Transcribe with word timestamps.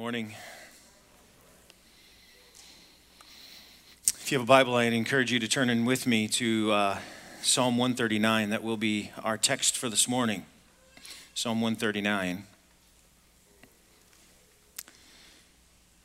morning. 0.00 0.34
If 4.06 4.32
you 4.32 4.38
have 4.38 4.46
a 4.46 4.48
Bible, 4.48 4.76
I'd 4.76 4.94
encourage 4.94 5.30
you 5.30 5.38
to 5.38 5.46
turn 5.46 5.68
in 5.68 5.84
with 5.84 6.06
me 6.06 6.26
to 6.28 6.72
uh, 6.72 6.98
Psalm 7.42 7.76
139. 7.76 8.48
That 8.48 8.62
will 8.62 8.78
be 8.78 9.10
our 9.22 9.36
text 9.36 9.76
for 9.76 9.90
this 9.90 10.08
morning. 10.08 10.46
Psalm 11.34 11.60
139. 11.60 12.44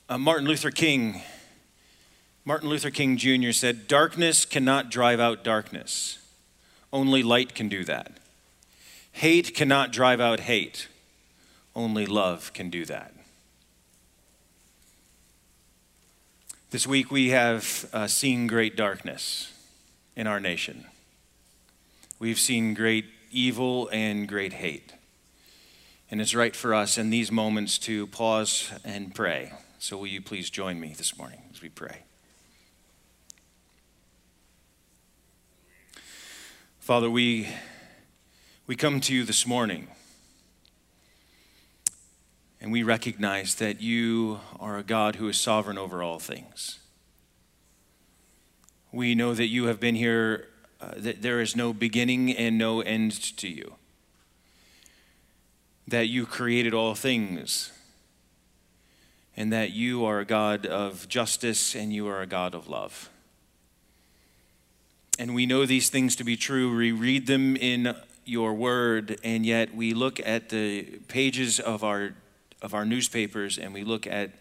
Uh, 0.09 0.17
Martin 0.17 0.45
Luther 0.45 0.71
King, 0.71 1.21
Martin 2.43 2.67
Luther 2.67 2.91
King 2.91 3.15
Jr. 3.15 3.53
said, 3.53 3.87
"Darkness 3.87 4.43
cannot 4.43 4.91
drive 4.91 5.21
out 5.21 5.41
darkness. 5.41 6.17
Only 6.91 7.23
light 7.23 7.55
can 7.55 7.69
do 7.69 7.85
that. 7.85 8.17
Hate 9.13 9.55
cannot 9.55 9.93
drive 9.93 10.19
out 10.19 10.41
hate. 10.41 10.89
Only 11.73 12.05
love 12.05 12.51
can 12.51 12.69
do 12.69 12.83
that." 12.83 13.14
This 16.75 16.85
week 16.85 17.09
we 17.09 17.29
have 17.29 17.89
uh, 17.93 18.05
seen 18.05 18.47
great 18.47 18.75
darkness 18.75 19.53
in 20.13 20.27
our 20.27 20.41
nation. 20.41 20.83
We've 22.19 22.37
seen 22.37 22.73
great 22.73 23.05
evil 23.31 23.87
and 23.93 24.27
great 24.27 24.51
hate. 24.51 24.91
And 26.11 26.19
it's 26.19 26.35
right 26.35 26.53
for 26.53 26.73
us 26.73 26.97
in 26.97 27.11
these 27.11 27.31
moments 27.31 27.77
to 27.77 28.07
pause 28.07 28.73
and 28.83 29.15
pray. 29.15 29.53
So, 29.79 29.95
will 29.95 30.07
you 30.07 30.21
please 30.21 30.49
join 30.49 30.77
me 30.77 30.93
this 30.97 31.17
morning 31.17 31.43
as 31.49 31.61
we 31.61 31.69
pray? 31.69 31.99
Father, 36.81 37.09
we, 37.09 37.47
we 38.67 38.75
come 38.75 38.99
to 38.99 39.15
you 39.15 39.23
this 39.23 39.47
morning 39.47 39.87
and 42.59 42.71
we 42.71 42.83
recognize 42.83 43.55
that 43.55 43.81
you 43.81 44.39
are 44.59 44.77
a 44.77 44.83
God 44.83 45.17
who 45.17 45.27
is 45.27 45.37
sovereign 45.37 45.77
over 45.77 46.01
all 46.01 46.19
things. 46.19 46.79
We 48.91 49.13
know 49.13 49.33
that 49.33 49.47
you 49.47 49.65
have 49.65 49.79
been 49.79 49.95
here, 49.95 50.47
uh, 50.79 50.93
that 50.97 51.21
there 51.21 51.41
is 51.41 51.55
no 51.55 51.73
beginning 51.73 52.31
and 52.31 52.57
no 52.57 52.81
end 52.81 53.11
to 53.37 53.47
you. 53.47 53.75
That 55.87 56.07
you 56.07 56.25
created 56.25 56.73
all 56.73 56.95
things, 56.95 57.71
and 59.37 59.51
that 59.51 59.71
you 59.71 60.05
are 60.05 60.19
a 60.19 60.25
God 60.25 60.65
of 60.65 61.07
justice 61.09 61.75
and 61.75 61.93
you 61.93 62.07
are 62.07 62.21
a 62.21 62.25
God 62.25 62.55
of 62.55 62.67
love. 62.67 63.09
And 65.19 65.35
we 65.35 65.45
know 65.45 65.65
these 65.65 65.89
things 65.89 66.15
to 66.17 66.23
be 66.23 66.35
true. 66.35 66.75
We 66.75 66.91
read 66.91 67.27
them 67.27 67.55
in 67.55 67.95
your 68.25 68.53
word, 68.53 69.19
and 69.23 69.45
yet 69.45 69.75
we 69.75 69.93
look 69.93 70.19
at 70.25 70.49
the 70.49 70.83
pages 71.07 71.59
of 71.59 71.83
our 71.83 72.13
of 72.65 72.73
our 72.73 72.83
newspapers 72.83 73.57
and 73.59 73.73
we 73.73 73.83
look 73.83 74.07
at 74.07 74.31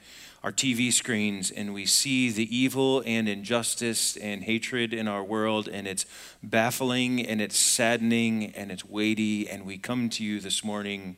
our 0.42 0.50
TV 0.50 0.92
screens 0.92 1.50
and 1.50 1.72
we 1.72 1.86
see 1.86 2.30
the 2.30 2.54
evil 2.54 3.02
and 3.06 3.28
injustice 3.28 4.16
and 4.16 4.42
hatred 4.42 4.92
in 4.92 5.08
our 5.08 5.22
world, 5.22 5.68
and 5.68 5.86
it's 5.86 6.04
baffling 6.42 7.24
and 7.24 7.40
it's 7.40 7.56
saddening 7.56 8.52
and 8.54 8.70
it's 8.70 8.84
weighty. 8.84 9.48
And 9.48 9.64
we 9.64 9.78
come 9.78 10.08
to 10.10 10.24
you 10.24 10.40
this 10.40 10.62
morning 10.62 11.16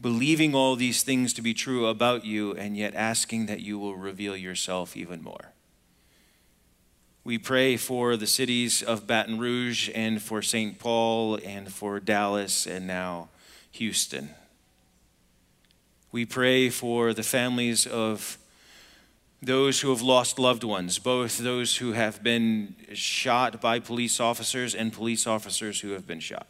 believing 0.00 0.54
all 0.54 0.76
these 0.76 1.02
things 1.02 1.32
to 1.32 1.42
be 1.42 1.54
true 1.54 1.86
about 1.86 2.24
you, 2.26 2.52
and 2.52 2.76
yet 2.76 2.94
asking 2.94 3.46
that 3.46 3.60
you 3.60 3.78
will 3.78 3.96
reveal 3.96 4.36
yourself 4.36 4.94
even 4.94 5.22
more. 5.22 5.52
We 7.24 7.38
pray 7.38 7.78
for 7.78 8.16
the 8.16 8.26
cities 8.26 8.82
of 8.82 9.06
Baton 9.06 9.38
Rouge 9.38 9.90
and 9.94 10.20
for 10.20 10.42
St. 10.42 10.78
Paul 10.78 11.40
and 11.44 11.72
for 11.72 11.98
Dallas 11.98 12.66
and 12.66 12.86
now 12.86 13.30
Houston. 13.72 14.30
We 16.16 16.24
pray 16.24 16.70
for 16.70 17.12
the 17.12 17.22
families 17.22 17.86
of 17.86 18.38
those 19.42 19.82
who 19.82 19.90
have 19.90 20.00
lost 20.00 20.38
loved 20.38 20.64
ones, 20.64 20.98
both 20.98 21.36
those 21.36 21.76
who 21.76 21.92
have 21.92 22.22
been 22.22 22.74
shot 22.94 23.60
by 23.60 23.80
police 23.80 24.18
officers 24.18 24.74
and 24.74 24.94
police 24.94 25.26
officers 25.26 25.80
who 25.80 25.90
have 25.90 26.06
been 26.06 26.20
shot. 26.20 26.46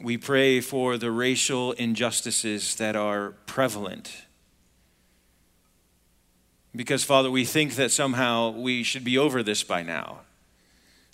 We 0.00 0.16
pray 0.16 0.60
for 0.60 0.98
the 0.98 1.10
racial 1.10 1.72
injustices 1.72 2.76
that 2.76 2.94
are 2.94 3.30
prevalent. 3.46 4.22
Because, 6.76 7.02
Father, 7.02 7.28
we 7.28 7.44
think 7.44 7.74
that 7.74 7.90
somehow 7.90 8.50
we 8.50 8.84
should 8.84 9.02
be 9.02 9.18
over 9.18 9.42
this 9.42 9.64
by 9.64 9.82
now, 9.82 10.20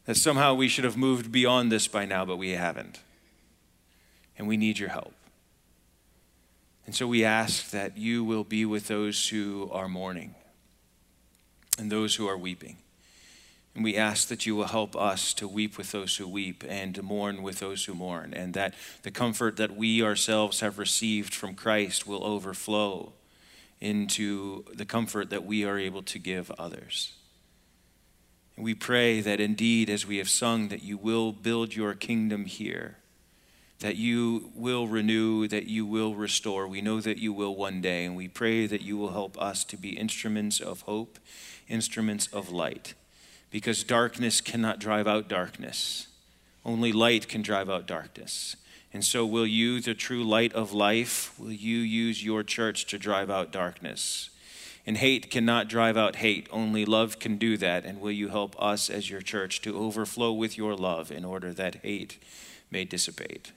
that 0.05 0.19
somehow 0.19 0.53
we 0.53 0.69
should 0.69 0.85
have 0.85 0.99
moved 0.99 1.33
beyond 1.33 1.73
this 1.73 1.89
by 1.89 2.05
now, 2.05 2.27
but 2.27 2.37
we 2.37 2.51
haven't. 2.51 3.01
And 4.37 4.47
we 4.47 4.59
need 4.59 4.79
your 4.79 4.91
help. 4.91 5.15
And 6.87 6.95
so 6.95 7.07
we 7.07 7.25
ask 7.25 7.71
that 7.71 7.97
you 7.97 8.25
will 8.25 8.45
be 8.45 8.65
with 8.65 8.89
those 8.89 9.29
who 9.29 9.71
are 9.73 9.89
mourning 9.89 10.35
and 11.79 11.91
those 11.91 12.17
who 12.17 12.29
are 12.29 12.37
weeping. 12.37 12.77
And 13.75 13.83
we 13.83 13.97
ask 13.97 14.29
that 14.29 14.47
you 14.47 14.55
will 14.55 14.67
help 14.67 14.95
us 14.95 15.35
to 15.35 15.49
weep 15.49 15.77
with 15.77 15.91
those 15.91 16.17
who 16.17 16.29
weep 16.29 16.63
and 16.69 16.95
to 16.95 17.03
mourn 17.03 17.43
with 17.43 17.59
those 17.59 17.85
who 17.85 17.95
mourn, 17.95 18.33
and 18.33 18.55
that 18.55 18.75
the 19.03 19.11
comfort 19.11 19.57
that 19.57 19.77
we 19.77 20.01
ourselves 20.01 20.61
have 20.61 20.79
received 20.79 21.35
from 21.35 21.55
Christ 21.55 22.07
will 22.07 22.25
overflow 22.25 23.15
into 23.81 24.65
the 24.73 24.85
comfort 24.85 25.31
that 25.31 25.45
we 25.45 25.65
are 25.65 25.77
able 25.77 26.03
to 26.05 26.21
give 26.21 26.53
others. 26.53 27.15
And 28.55 28.65
we 28.65 28.75
pray 28.75 29.21
that 29.21 29.41
indeed, 29.41 29.91
as 29.91 30.07
we 30.07 30.19
have 30.19 30.29
sung, 30.29 30.69
that 30.69 30.85
you 30.85 30.97
will 30.97 31.33
build 31.33 31.75
your 31.75 31.95
kingdom 31.95 32.45
here 32.45 32.99
that 33.81 33.97
you 33.97 34.51
will 34.55 34.89
renew, 34.89 35.47
that 35.49 35.67
you 35.67 35.85
will 35.85 36.15
restore. 36.15 36.67
We 36.67 36.81
know 36.81 37.01
that 37.01 37.19
you 37.19 37.33
will 37.33 37.55
one 37.55 37.81
day, 37.81 38.05
and 38.05 38.17
we 38.17 38.29
pray 38.29 38.67
that 38.67 38.83
you 38.83 38.97
will 38.97 39.13
help 39.13 39.41
us 39.41 39.65
to 39.65 39.77
be 39.77 39.99
instruments 39.99 40.61
of 40.61 40.83
hope, 40.83 41.19
instruments 41.69 42.27
of 42.29 42.51
light, 42.51 42.95
because 43.51 43.85
darkness 43.85 44.41
cannot 44.41 44.79
drive 44.79 45.07
out 45.07 45.29
darkness. 45.29 46.09
Only 46.65 46.93
light 46.93 47.29
can 47.29 47.43
drive 47.43 47.69
out 47.69 47.87
darkness. 47.87 48.57
And 48.93 49.05
so, 49.05 49.27
will 49.27 49.47
you, 49.47 49.81
the 49.81 49.93
true 49.93 50.23
light 50.23 50.53
of 50.53 50.73
life, 50.73 51.39
will 51.39 51.53
you 51.53 51.79
use 51.79 52.25
your 52.25 52.45
church 52.45 52.87
to 52.87 52.99
drive 52.99 53.29
out 53.29 53.51
darkness? 53.51 54.31
And 54.87 54.99
hate 54.99 55.31
cannot 55.31 55.69
drive 55.69 55.97
out 55.97 56.17
hate, 56.17 56.47
only 56.53 56.85
love 56.85 57.19
can 57.19 57.37
do 57.37 57.57
that. 57.57 57.85
And 57.85 58.01
will 58.01 58.13
you 58.13 58.29
help 58.29 58.55
us 58.63 58.89
as 58.89 59.11
your 59.11 59.23
church 59.23 59.63
to 59.63 59.77
overflow 59.77 60.33
with 60.33 60.57
your 60.57 60.77
love 60.77 61.11
in 61.11 61.25
order 61.25 61.53
that 61.55 61.77
hate 61.77 62.23
may 62.71 62.85
dissipate? 62.85 63.53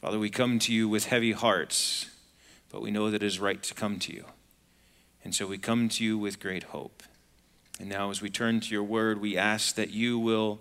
Father, 0.00 0.18
we 0.18 0.30
come 0.30 0.58
to 0.60 0.72
you 0.72 0.88
with 0.88 1.06
heavy 1.06 1.32
hearts, 1.32 2.10
but 2.70 2.80
we 2.80 2.90
know 2.90 3.10
that 3.10 3.22
it 3.22 3.26
is 3.26 3.38
right 3.38 3.62
to 3.62 3.74
come 3.74 3.98
to 3.98 4.14
you. 4.14 4.24
And 5.22 5.34
so 5.34 5.46
we 5.46 5.58
come 5.58 5.90
to 5.90 6.04
you 6.04 6.16
with 6.16 6.40
great 6.40 6.64
hope. 6.64 7.02
And 7.78 7.88
now, 7.88 8.10
as 8.10 8.22
we 8.22 8.30
turn 8.30 8.60
to 8.60 8.70
your 8.70 8.82
word, 8.82 9.20
we 9.20 9.36
ask 9.36 9.74
that 9.74 9.90
you 9.90 10.18
will, 10.18 10.60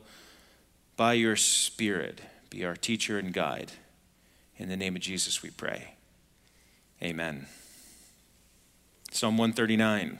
by 0.97 1.13
your 1.13 1.37
Spirit, 1.37 2.21
be 2.49 2.65
our 2.65 2.75
teacher 2.75 3.17
and 3.17 3.33
guide. 3.33 3.71
In 4.57 4.67
the 4.67 4.77
name 4.77 4.97
of 4.97 5.01
Jesus, 5.01 5.41
we 5.41 5.49
pray. 5.49 5.95
Amen. 7.01 7.47
Psalm 9.11 9.37
139. 9.37 10.19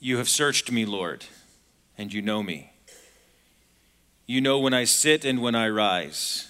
You 0.00 0.16
have 0.16 0.30
searched 0.30 0.72
me, 0.72 0.86
Lord, 0.86 1.26
and 1.98 2.10
you 2.12 2.22
know 2.22 2.42
me. 2.42 2.72
You 4.26 4.40
know 4.40 4.58
when 4.58 4.72
I 4.72 4.84
sit 4.84 5.26
and 5.26 5.42
when 5.42 5.54
I 5.54 5.68
rise. 5.68 6.49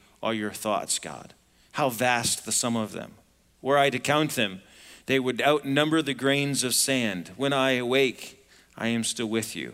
are 0.21 0.33
your 0.33 0.51
thoughts, 0.51 0.99
God. 0.99 1.33
How 1.73 1.89
vast 1.89 2.45
the 2.45 2.51
sum 2.51 2.75
of 2.75 2.91
them. 2.91 3.13
Were 3.61 3.77
I 3.77 3.89
to 3.89 3.99
count 3.99 4.31
them, 4.31 4.61
they 5.05 5.19
would 5.19 5.41
outnumber 5.41 6.01
the 6.01 6.13
grains 6.13 6.63
of 6.63 6.75
sand. 6.75 7.31
When 7.35 7.53
I 7.53 7.71
awake, 7.71 8.45
I 8.77 8.87
am 8.87 9.03
still 9.03 9.27
with 9.27 9.55
you. 9.55 9.73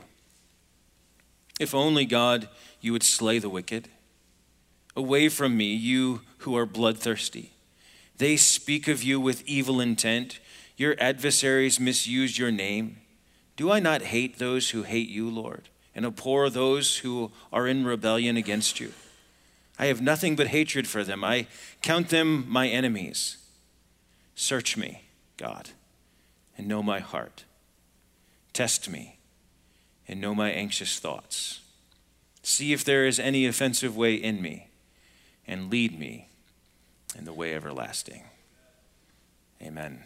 If 1.59 1.73
only, 1.73 2.05
God, 2.05 2.49
you 2.81 2.91
would 2.93 3.03
slay 3.03 3.39
the 3.39 3.49
wicked. 3.49 3.89
Away 4.95 5.29
from 5.29 5.57
me, 5.57 5.73
you 5.73 6.21
who 6.39 6.55
are 6.55 6.65
bloodthirsty. 6.65 7.51
They 8.17 8.35
speak 8.35 8.87
of 8.87 9.03
you 9.03 9.19
with 9.19 9.47
evil 9.47 9.79
intent. 9.79 10.39
Your 10.75 10.95
adversaries 10.99 11.79
misuse 11.79 12.37
your 12.37 12.51
name. 12.51 12.97
Do 13.55 13.71
I 13.71 13.79
not 13.79 14.03
hate 14.03 14.37
those 14.37 14.71
who 14.71 14.83
hate 14.83 15.09
you, 15.09 15.29
Lord, 15.29 15.69
and 15.95 16.05
abhor 16.05 16.49
those 16.49 16.97
who 16.97 17.31
are 17.51 17.67
in 17.67 17.85
rebellion 17.85 18.37
against 18.37 18.79
you? 18.79 18.93
I 19.79 19.85
have 19.87 20.01
nothing 20.01 20.35
but 20.35 20.47
hatred 20.47 20.87
for 20.87 21.03
them. 21.03 21.23
I 21.23 21.47
count 21.81 22.09
them 22.09 22.45
my 22.47 22.67
enemies. 22.67 23.37
Search 24.35 24.77
me, 24.77 25.03
God, 25.37 25.69
and 26.57 26.67
know 26.67 26.81
my 26.81 26.99
heart. 26.99 27.43
Test 28.53 28.89
me 28.89 29.19
and 30.07 30.21
know 30.21 30.33
my 30.33 30.49
anxious 30.49 30.99
thoughts. 30.99 31.61
See 32.41 32.73
if 32.73 32.83
there 32.83 33.05
is 33.05 33.19
any 33.19 33.45
offensive 33.45 33.95
way 33.97 34.15
in 34.15 34.41
me, 34.41 34.69
and 35.45 35.69
lead 35.69 35.99
me 35.99 36.29
in 37.15 37.25
the 37.25 37.33
way 37.33 37.53
everlasting. 37.53 38.23
Amen. 39.61 40.03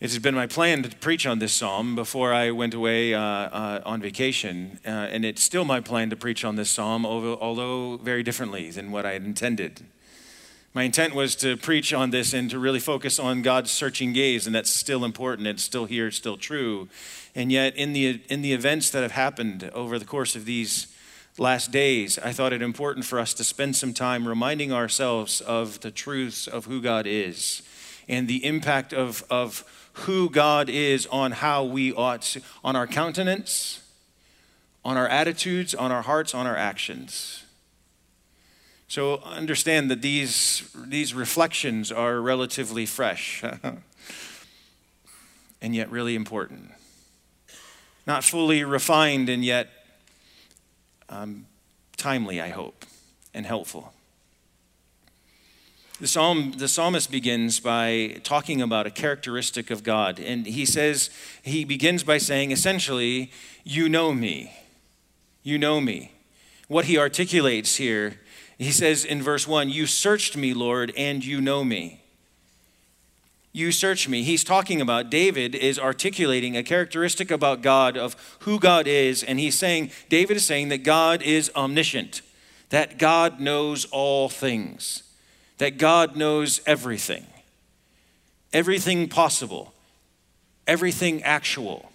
It 0.00 0.08
has 0.08 0.18
been 0.18 0.34
my 0.34 0.46
plan 0.46 0.82
to 0.82 0.96
preach 0.96 1.26
on 1.26 1.40
this 1.40 1.52
psalm 1.52 1.94
before 1.94 2.32
I 2.32 2.52
went 2.52 2.72
away 2.72 3.12
uh, 3.12 3.20
uh, 3.20 3.82
on 3.84 4.00
vacation, 4.00 4.80
uh, 4.86 4.88
and 4.88 5.26
it's 5.26 5.42
still 5.42 5.66
my 5.66 5.80
plan 5.80 6.08
to 6.08 6.16
preach 6.16 6.42
on 6.42 6.56
this 6.56 6.70
psalm, 6.70 7.04
although 7.04 7.98
very 7.98 8.22
differently 8.22 8.70
than 8.70 8.92
what 8.92 9.04
I 9.04 9.12
had 9.12 9.24
intended. 9.24 9.82
My 10.72 10.84
intent 10.84 11.14
was 11.14 11.36
to 11.36 11.58
preach 11.58 11.92
on 11.92 12.12
this 12.12 12.32
and 12.32 12.48
to 12.48 12.58
really 12.58 12.80
focus 12.80 13.18
on 13.18 13.42
God's 13.42 13.70
searching 13.70 14.14
gaze, 14.14 14.46
and 14.46 14.54
that's 14.54 14.70
still 14.70 15.04
important. 15.04 15.46
It's 15.46 15.62
still 15.62 15.84
here, 15.84 16.06
it's 16.06 16.16
still 16.16 16.38
true. 16.38 16.88
And 17.34 17.52
yet, 17.52 17.76
in 17.76 17.92
the, 17.92 18.22
in 18.30 18.40
the 18.40 18.54
events 18.54 18.88
that 18.92 19.02
have 19.02 19.12
happened 19.12 19.70
over 19.74 19.98
the 19.98 20.06
course 20.06 20.34
of 20.34 20.46
these 20.46 20.86
last 21.36 21.72
days, 21.72 22.18
I 22.18 22.32
thought 22.32 22.54
it 22.54 22.62
important 22.62 23.04
for 23.04 23.18
us 23.18 23.34
to 23.34 23.44
spend 23.44 23.76
some 23.76 23.92
time 23.92 24.26
reminding 24.26 24.72
ourselves 24.72 25.42
of 25.42 25.80
the 25.80 25.90
truths 25.90 26.46
of 26.46 26.64
who 26.64 26.80
God 26.80 27.06
is 27.06 27.60
and 28.08 28.26
the 28.26 28.44
impact 28.46 28.94
of, 28.94 29.24
of 29.28 29.62
who 30.00 30.30
God 30.30 30.68
is 30.68 31.06
on 31.06 31.32
how 31.32 31.64
we 31.64 31.92
ought 31.92 32.22
to, 32.22 32.40
on 32.64 32.76
our 32.76 32.86
countenance, 32.86 33.82
on 34.84 34.96
our 34.96 35.08
attitudes, 35.08 35.74
on 35.74 35.92
our 35.92 36.02
hearts, 36.02 36.34
on 36.34 36.46
our 36.46 36.56
actions. 36.56 37.44
So 38.88 39.18
understand 39.18 39.90
that 39.90 40.02
these, 40.02 40.68
these 40.74 41.14
reflections 41.14 41.92
are 41.92 42.20
relatively 42.20 42.86
fresh 42.86 43.44
and 45.62 45.74
yet 45.74 45.90
really 45.90 46.16
important. 46.16 46.72
Not 48.06 48.24
fully 48.24 48.64
refined 48.64 49.28
and 49.28 49.44
yet 49.44 49.68
um, 51.08 51.46
timely, 51.96 52.40
I 52.40 52.48
hope, 52.48 52.84
and 53.32 53.46
helpful. 53.46 53.92
The, 56.00 56.08
psalm, 56.08 56.54
the 56.56 56.66
psalmist 56.66 57.10
begins 57.10 57.60
by 57.60 58.20
talking 58.22 58.62
about 58.62 58.86
a 58.86 58.90
characteristic 58.90 59.70
of 59.70 59.82
God. 59.82 60.18
And 60.18 60.46
he 60.46 60.64
says, 60.64 61.10
he 61.42 61.62
begins 61.62 62.02
by 62.04 62.16
saying, 62.16 62.52
essentially, 62.52 63.30
You 63.64 63.86
know 63.90 64.14
me. 64.14 64.50
You 65.42 65.58
know 65.58 65.78
me. 65.78 66.12
What 66.68 66.86
he 66.86 66.96
articulates 66.96 67.76
here, 67.76 68.18
he 68.56 68.70
says 68.70 69.04
in 69.04 69.22
verse 69.22 69.46
1, 69.46 69.68
You 69.68 69.86
searched 69.86 70.38
me, 70.38 70.54
Lord, 70.54 70.90
and 70.96 71.22
you 71.22 71.38
know 71.38 71.64
me. 71.64 72.02
You 73.52 73.70
search 73.70 74.08
me. 74.08 74.22
He's 74.22 74.44
talking 74.44 74.80
about, 74.80 75.10
David 75.10 75.54
is 75.54 75.78
articulating 75.78 76.56
a 76.56 76.62
characteristic 76.62 77.30
about 77.30 77.60
God 77.60 77.98
of 77.98 78.16
who 78.40 78.58
God 78.58 78.86
is. 78.86 79.22
And 79.22 79.38
he's 79.38 79.58
saying, 79.58 79.90
David 80.08 80.38
is 80.38 80.46
saying 80.46 80.70
that 80.70 80.82
God 80.82 81.20
is 81.20 81.50
omniscient, 81.54 82.22
that 82.70 82.96
God 82.96 83.38
knows 83.38 83.84
all 83.86 84.30
things 84.30 85.02
that 85.60 85.76
God 85.76 86.16
knows 86.16 86.62
everything, 86.64 87.26
everything 88.50 89.10
possible, 89.10 89.74
everything 90.66 91.22
actual, 91.22 91.92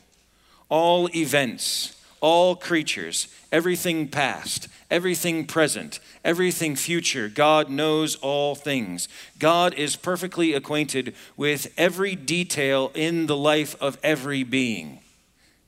all 0.70 1.10
events, 1.16 2.00
all 2.22 2.56
creatures, 2.56 3.28
everything 3.52 4.08
past, 4.08 4.68
everything 4.92 5.48
present, 5.48 6.00
everything 6.24 6.76
future. 6.76 7.28
God 7.28 7.72
knows 7.72 8.18
all 8.18 8.54
things. 8.54 9.08
God 9.40 9.74
is 9.74 9.96
perfectly 9.96 10.54
acquainted 10.54 11.16
with 11.36 11.74
every 11.76 12.16
detail 12.16 12.92
in 12.94 13.26
the 13.26 13.36
life 13.36 13.76
of 13.82 13.98
every 14.04 14.44
being 14.44 15.00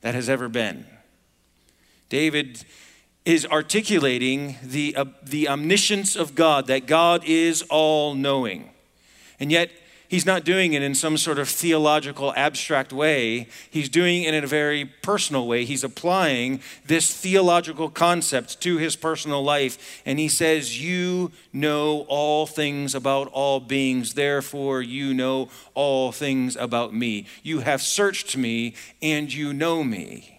that 0.02 0.14
has 0.14 0.28
ever 0.28 0.48
been. 0.48 0.86
David 2.08 2.64
is 3.28 3.44
articulating 3.44 4.56
the, 4.62 4.96
uh, 4.96 5.04
the 5.22 5.46
omniscience 5.50 6.16
of 6.16 6.34
God, 6.34 6.66
that 6.68 6.86
God 6.86 7.22
is 7.26 7.60
all 7.68 8.14
knowing. 8.14 8.70
And 9.38 9.52
yet, 9.52 9.70
he's 10.08 10.24
not 10.24 10.44
doing 10.44 10.72
it 10.72 10.80
in 10.80 10.94
some 10.94 11.18
sort 11.18 11.38
of 11.38 11.46
theological, 11.46 12.32
abstract 12.36 12.90
way. 12.90 13.48
He's 13.70 13.90
doing 13.90 14.22
it 14.22 14.32
in 14.32 14.44
a 14.44 14.46
very 14.46 14.86
personal 14.86 15.46
way. 15.46 15.66
He's 15.66 15.84
applying 15.84 16.62
this 16.86 17.14
theological 17.14 17.90
concept 17.90 18.62
to 18.62 18.78
his 18.78 18.96
personal 18.96 19.44
life. 19.44 20.00
And 20.06 20.18
he 20.18 20.30
says, 20.30 20.82
You 20.82 21.30
know 21.52 22.06
all 22.08 22.46
things 22.46 22.94
about 22.94 23.28
all 23.28 23.60
beings, 23.60 24.14
therefore, 24.14 24.80
you 24.80 25.12
know 25.12 25.50
all 25.74 26.12
things 26.12 26.56
about 26.56 26.94
me. 26.94 27.26
You 27.42 27.60
have 27.60 27.82
searched 27.82 28.38
me, 28.38 28.74
and 29.02 29.30
you 29.30 29.52
know 29.52 29.84
me. 29.84 30.37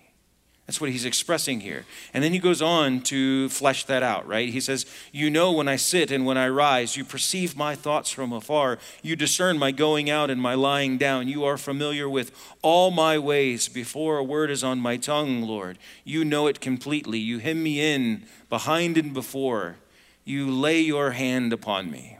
That's 0.69 0.79
what 0.79 0.91
he's 0.91 1.03
expressing 1.03 1.61
here. 1.61 1.83
And 2.13 2.23
then 2.23 2.31
he 2.31 2.37
goes 2.37 2.61
on 2.61 3.01
to 3.05 3.49
flesh 3.49 3.85
that 3.85 4.03
out, 4.03 4.27
right? 4.27 4.49
He 4.49 4.59
says, 4.59 4.85
You 5.11 5.31
know 5.31 5.51
when 5.51 5.67
I 5.67 5.77
sit 5.77 6.11
and 6.11 6.27
when 6.27 6.37
I 6.37 6.47
rise. 6.47 6.95
You 6.95 7.03
perceive 7.03 7.57
my 7.57 7.73
thoughts 7.73 8.11
from 8.11 8.31
afar. 8.31 8.77
You 9.01 9.15
discern 9.15 9.57
my 9.57 9.71
going 9.71 10.11
out 10.11 10.29
and 10.29 10.39
my 10.39 10.53
lying 10.53 10.99
down. 10.99 11.27
You 11.27 11.43
are 11.43 11.57
familiar 11.57 12.07
with 12.07 12.31
all 12.61 12.91
my 12.91 13.17
ways 13.17 13.67
before 13.67 14.19
a 14.19 14.23
word 14.23 14.51
is 14.51 14.63
on 14.63 14.79
my 14.79 14.95
tongue, 14.95 15.41
Lord. 15.41 15.79
You 16.03 16.23
know 16.23 16.45
it 16.45 16.61
completely. 16.61 17.17
You 17.17 17.39
hem 17.39 17.63
me 17.63 17.81
in 17.81 18.27
behind 18.47 18.95
and 18.95 19.11
before. 19.11 19.77
You 20.23 20.51
lay 20.51 20.81
your 20.81 21.13
hand 21.13 21.51
upon 21.51 21.89
me. 21.89 22.18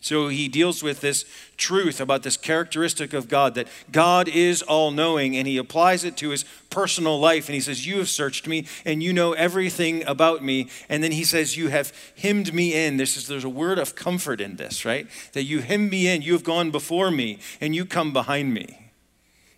So 0.00 0.28
he 0.28 0.46
deals 0.46 0.82
with 0.82 1.00
this 1.00 1.24
truth 1.56 2.00
about 2.00 2.22
this 2.22 2.36
characteristic 2.36 3.12
of 3.12 3.28
God 3.28 3.54
that 3.56 3.66
God 3.90 4.28
is 4.28 4.62
all 4.62 4.92
knowing 4.92 5.36
and 5.36 5.46
he 5.46 5.56
applies 5.56 6.04
it 6.04 6.16
to 6.18 6.30
his 6.30 6.44
personal 6.70 7.18
life. 7.18 7.48
And 7.48 7.54
he 7.54 7.60
says, 7.60 7.86
You 7.86 7.98
have 7.98 8.08
searched 8.08 8.46
me 8.46 8.66
and 8.84 9.02
you 9.02 9.12
know 9.12 9.32
everything 9.32 10.06
about 10.06 10.42
me. 10.42 10.68
And 10.88 11.02
then 11.02 11.12
he 11.12 11.24
says, 11.24 11.56
You 11.56 11.68
have 11.68 11.92
hemmed 12.16 12.54
me 12.54 12.74
in. 12.74 12.96
This 12.96 13.16
is, 13.16 13.26
there's 13.26 13.44
a 13.44 13.48
word 13.48 13.78
of 13.78 13.96
comfort 13.96 14.40
in 14.40 14.56
this, 14.56 14.84
right? 14.84 15.08
That 15.32 15.44
you 15.44 15.60
hem 15.60 15.88
me 15.88 16.06
in. 16.06 16.22
You 16.22 16.32
have 16.34 16.44
gone 16.44 16.70
before 16.70 17.10
me 17.10 17.40
and 17.60 17.74
you 17.74 17.84
come 17.84 18.12
behind 18.12 18.54
me. 18.54 18.92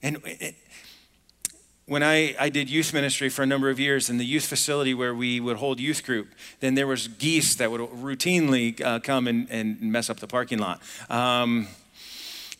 And 0.03 0.23
when 1.91 2.05
I, 2.05 2.37
I 2.39 2.51
did 2.51 2.71
youth 2.71 2.95
ministry 2.95 3.29
for 3.29 3.43
a 3.43 3.47
number 3.47 3.69
of 3.69 3.81
years 3.81 4.11
in 4.11 4.17
the 4.17 4.25
youth 4.25 4.47
facility 4.47 4.95
where 4.95 5.13
we 5.13 5.41
would 5.41 5.57
hold 5.57 5.81
youth 5.81 6.05
group, 6.05 6.29
then 6.61 6.77
there 6.77 6.87
was 6.87 7.09
geese 7.09 7.57
that 7.57 7.69
would 7.73 7.81
routinely 7.81 8.81
uh, 8.81 9.01
come 9.01 9.27
and, 9.27 9.49
and 9.51 9.81
mess 9.83 10.09
up 10.09 10.21
the 10.21 10.29
parking 10.29 10.61
lot. 10.61 10.81
Um, 11.11 11.67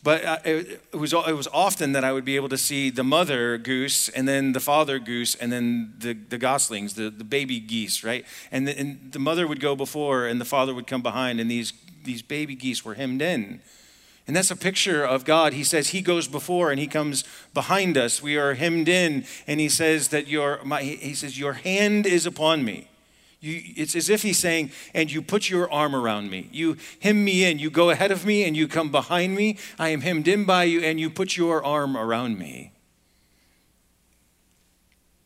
but 0.03 0.25
uh, 0.25 0.39
it, 0.43 0.81
was, 0.91 1.13
it 1.13 1.33
was 1.33 1.47
often 1.53 1.93
that 1.93 2.03
I 2.03 2.11
would 2.11 2.25
be 2.25 2.35
able 2.35 2.49
to 2.49 2.57
see 2.57 2.89
the 2.89 3.05
mother 3.05 3.57
goose 3.57 4.09
and 4.09 4.27
then 4.27 4.51
the 4.51 4.59
father 4.59 4.99
goose 4.99 5.35
and 5.35 5.49
then 5.49 5.93
the, 5.99 6.11
the 6.11 6.37
goslings, 6.37 6.95
the, 6.95 7.09
the 7.09 7.23
baby 7.23 7.61
geese, 7.61 8.03
right? 8.03 8.25
And 8.51 8.67
the, 8.67 8.77
and 8.77 9.13
the 9.13 9.19
mother 9.19 9.47
would 9.47 9.61
go 9.61 9.77
before 9.77 10.27
and 10.27 10.41
the 10.41 10.45
father 10.45 10.73
would 10.73 10.87
come 10.87 11.01
behind, 11.01 11.39
and 11.39 11.49
these, 11.49 11.71
these 12.03 12.21
baby 12.21 12.55
geese 12.55 12.83
were 12.83 12.95
hemmed 12.95 13.21
in. 13.21 13.61
And 14.27 14.35
that's 14.35 14.51
a 14.51 14.55
picture 14.55 15.03
of 15.03 15.25
God. 15.25 15.53
He 15.53 15.63
says 15.63 15.89
he 15.89 16.01
goes 16.01 16.27
before 16.27 16.71
and 16.71 16.79
he 16.79 16.87
comes 16.87 17.23
behind 17.53 17.97
us. 17.97 18.21
We 18.21 18.37
are 18.37 18.53
hemmed 18.53 18.87
in, 18.87 19.25
and 19.47 19.59
he 19.59 19.67
says 19.67 20.09
that 20.09 20.27
your 20.27 20.63
my, 20.63 20.83
he 20.83 21.13
says 21.13 21.39
your 21.39 21.53
hand 21.53 22.05
is 22.05 22.25
upon 22.25 22.63
me. 22.63 22.87
You, 23.39 23.59
it's 23.75 23.95
as 23.95 24.09
if 24.09 24.21
he's 24.21 24.37
saying, 24.37 24.71
and 24.93 25.11
you 25.11 25.23
put 25.23 25.49
your 25.49 25.71
arm 25.71 25.95
around 25.95 26.29
me. 26.29 26.47
You 26.51 26.77
hem 27.01 27.25
me 27.25 27.43
in. 27.43 27.57
You 27.57 27.71
go 27.71 27.89
ahead 27.89 28.11
of 28.11 28.23
me 28.23 28.43
and 28.43 28.55
you 28.55 28.67
come 28.67 28.91
behind 28.91 29.35
me. 29.35 29.57
I 29.79 29.89
am 29.89 30.01
hemmed 30.01 30.27
in 30.27 30.45
by 30.45 30.65
you, 30.65 30.81
and 30.81 30.99
you 30.99 31.09
put 31.09 31.35
your 31.35 31.65
arm 31.65 31.97
around 31.97 32.37
me. 32.37 32.71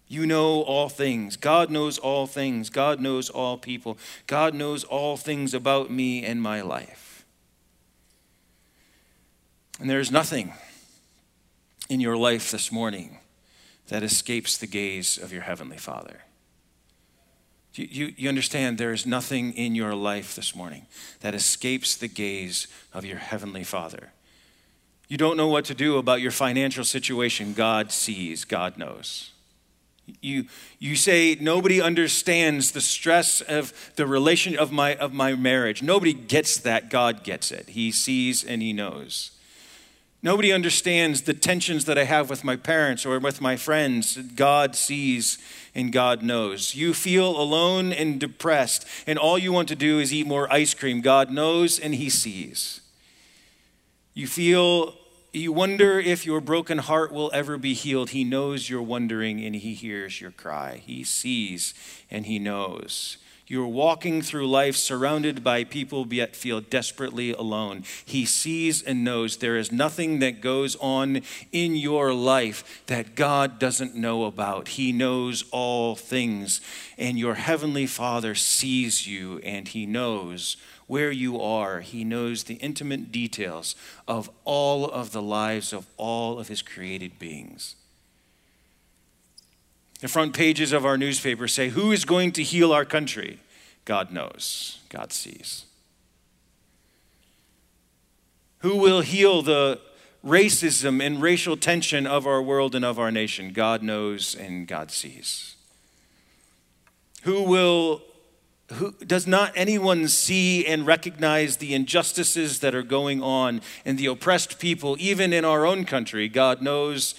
You 0.08 0.26
know 0.26 0.62
all 0.62 0.88
things. 0.88 1.36
God 1.36 1.70
knows 1.70 1.98
all 1.98 2.26
things. 2.26 2.70
God 2.70 3.02
knows 3.02 3.30
all 3.30 3.58
people. 3.58 3.98
God 4.28 4.54
knows 4.54 4.84
all 4.84 5.18
things 5.18 5.54
about 5.54 5.92
me 5.92 6.24
and 6.24 6.42
my 6.42 6.62
life. 6.62 7.05
And 9.80 9.90
there 9.90 10.00
is 10.00 10.12
nothing 10.12 10.54
in 11.90 12.00
your 12.00 12.16
life 12.18 12.52
this 12.52 12.72
morning 12.72 13.20
that 13.88 14.04
escapes 14.04 14.58
the 14.58 14.68
gaze 14.68 15.18
of 15.18 15.32
your 15.32 15.44
Heavenly 15.44 15.78
Father. 15.78 16.22
You, 17.74 17.88
you, 17.92 18.14
you, 18.16 18.30
understand 18.30 18.78
there 18.78 18.94
is 18.94 19.06
nothing 19.06 19.52
in 19.54 19.76
your 19.76 19.94
life 19.94 20.34
this 20.34 20.56
morning 20.56 20.88
that 21.20 21.36
escapes 21.36 21.96
the 21.98 22.08
gaze 22.08 22.68
of 22.94 23.04
your 23.06 23.18
Heavenly 23.18 23.66
Father. 23.66 24.14
You 25.10 25.18
don't 25.18 25.38
know 25.38 25.50
what 25.50 25.66
to 25.66 25.76
do 25.76 25.98
about 25.98 26.22
your 26.22 26.32
financial 26.32 26.86
situation. 26.86 27.54
God 27.54 27.92
sees, 27.92 28.46
God 28.46 28.78
knows. 28.78 29.32
You, 30.22 30.46
you 30.80 30.96
say 30.96 31.36
nobody 31.40 31.82
understands 31.82 32.72
the 32.72 32.82
stress 32.82 33.42
of 33.42 33.92
the 33.96 34.08
relation 34.08 34.58
of 34.58 34.72
my, 34.72 34.96
of 34.96 35.14
my 35.14 35.36
marriage. 35.36 35.84
Nobody 35.84 36.14
gets 36.14 36.58
that. 36.60 36.90
God 36.90 37.24
gets 37.24 37.52
it. 37.52 37.70
He 37.70 37.92
sees 37.92 38.44
and 38.44 38.62
he 38.62 38.72
knows. 38.72 39.32
Nobody 40.26 40.52
understands 40.52 41.22
the 41.22 41.36
tensions 41.36 41.86
that 41.86 42.00
I 42.00 42.06
have 42.06 42.32
with 42.32 42.44
my 42.44 42.56
parents 42.56 43.06
or 43.06 43.20
with 43.20 43.42
my 43.42 43.56
friends. 43.56 44.18
God 44.18 44.76
sees 44.76 45.38
and 45.76 45.94
God 45.94 46.24
knows. 46.24 46.74
You 46.74 46.96
feel 46.96 47.40
alone 47.40 47.94
and 47.94 48.20
depressed, 48.20 48.88
and 49.06 49.20
all 49.20 49.38
you 49.38 49.54
want 49.54 49.68
to 49.68 49.76
do 49.76 50.00
is 50.00 50.12
eat 50.12 50.26
more 50.26 50.52
ice 50.52 50.74
cream. 50.74 51.02
God 51.02 51.30
knows 51.30 51.78
and 51.78 51.94
He 51.94 52.10
sees. 52.10 52.82
You 54.16 54.26
feel, 54.26 54.96
you 55.32 55.52
wonder 55.52 56.00
if 56.00 56.26
your 56.26 56.42
broken 56.42 56.80
heart 56.80 57.12
will 57.12 57.30
ever 57.32 57.60
be 57.60 57.76
healed. 57.76 58.10
He 58.10 58.24
knows 58.24 58.68
you're 58.68 58.82
wondering 58.82 59.46
and 59.46 59.56
He 59.56 59.76
hears 59.76 60.20
your 60.20 60.32
cry. 60.32 60.82
He 60.84 61.04
sees 61.04 61.76
and 62.10 62.26
He 62.26 62.40
knows. 62.40 63.18
You're 63.48 63.68
walking 63.68 64.24
through 64.24 64.48
life 64.48 64.76
surrounded 64.76 65.44
by 65.44 65.66
people, 65.66 66.12
yet 66.12 66.36
feel 66.36 66.62
desperately 66.62 67.32
alone. 67.32 67.84
He 68.04 68.26
sees 68.26 68.82
and 68.82 69.04
knows 69.04 69.38
there 69.38 69.56
is 69.56 69.72
nothing 69.72 70.18
that 70.20 70.42
goes 70.42 70.76
on 70.78 71.22
in 71.52 71.76
your 71.76 72.12
life 72.12 72.82
that 72.88 73.14
God 73.14 73.60
doesn't 73.60 73.94
know 73.94 74.24
about. 74.24 74.70
He 74.70 74.92
knows 74.92 75.44
all 75.52 75.96
things. 75.96 76.60
And 76.98 77.20
your 77.20 77.36
Heavenly 77.36 77.86
Father 77.86 78.34
sees 78.34 79.06
you 79.06 79.38
and 79.40 79.68
He 79.68 79.86
knows 79.86 80.58
where 80.88 81.12
you 81.12 81.40
are. 81.40 81.82
He 81.82 82.04
knows 82.04 82.44
the 82.44 82.56
intimate 82.56 83.12
details 83.12 83.76
of 84.08 84.30
all 84.44 84.86
of 84.90 85.12
the 85.12 85.22
lives 85.22 85.72
of 85.72 85.86
all 85.98 86.40
of 86.40 86.48
His 86.48 86.64
created 86.64 87.20
beings. 87.20 87.76
The 90.06 90.10
front 90.10 90.36
pages 90.36 90.72
of 90.72 90.86
our 90.86 91.00
newspapers 91.00 91.52
say, 91.52 91.70
Who 91.70 91.92
is 91.92 92.06
going 92.06 92.34
to 92.34 92.44
heal 92.44 92.72
our 92.72 92.86
country? 92.86 93.40
God 93.86 94.12
knows, 94.12 94.78
God 94.90 95.12
sees. 95.12 95.66
Who 98.60 98.76
will 98.76 99.02
heal 99.02 99.42
the 99.42 99.82
racism 100.24 101.04
and 101.04 101.24
racial 101.24 101.58
tension 101.58 102.06
of 102.06 102.28
our 102.28 102.40
world 102.40 102.76
and 102.76 102.86
of 102.86 103.00
our 103.00 103.10
nation? 103.10 103.52
God 103.52 103.82
knows 103.82 104.36
and 104.36 104.68
God 104.68 104.92
sees. 104.92 105.56
Who 107.24 107.42
will 107.42 108.04
who, 108.74 108.92
does 109.08 109.26
not 109.26 109.54
anyone 109.56 110.08
see 110.08 110.68
and 110.68 110.86
recognize 110.86 111.58
the 111.58 111.74
injustices 111.74 112.60
that 112.60 112.76
are 112.76 112.84
going 112.84 113.24
on 113.24 113.60
in 113.84 113.96
the 113.96 114.06
oppressed 114.06 114.60
people, 114.60 114.98
even 115.00 115.34
in 115.34 115.44
our 115.44 115.66
own 115.66 115.84
country? 115.84 116.30
God 116.30 116.62
knows 116.62 117.16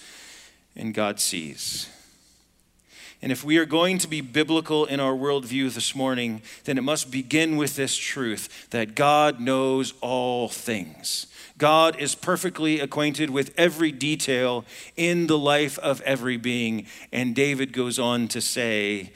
and 0.76 0.94
God 0.94 1.18
sees. 1.18 1.88
And 3.26 3.32
if 3.32 3.42
we 3.42 3.58
are 3.58 3.66
going 3.66 3.98
to 3.98 4.06
be 4.06 4.20
biblical 4.20 4.84
in 4.84 5.00
our 5.00 5.12
worldview 5.12 5.74
this 5.74 5.96
morning, 5.96 6.42
then 6.62 6.78
it 6.78 6.82
must 6.82 7.10
begin 7.10 7.56
with 7.56 7.74
this 7.74 7.96
truth 7.96 8.70
that 8.70 8.94
God 8.94 9.40
knows 9.40 9.94
all 10.00 10.48
things. 10.48 11.26
God 11.58 11.98
is 11.98 12.14
perfectly 12.14 12.78
acquainted 12.78 13.30
with 13.30 13.52
every 13.58 13.90
detail 13.90 14.64
in 14.96 15.26
the 15.26 15.36
life 15.36 15.76
of 15.80 16.00
every 16.02 16.36
being. 16.36 16.86
And 17.10 17.34
David 17.34 17.72
goes 17.72 17.98
on 17.98 18.28
to 18.28 18.40
say, 18.40 19.10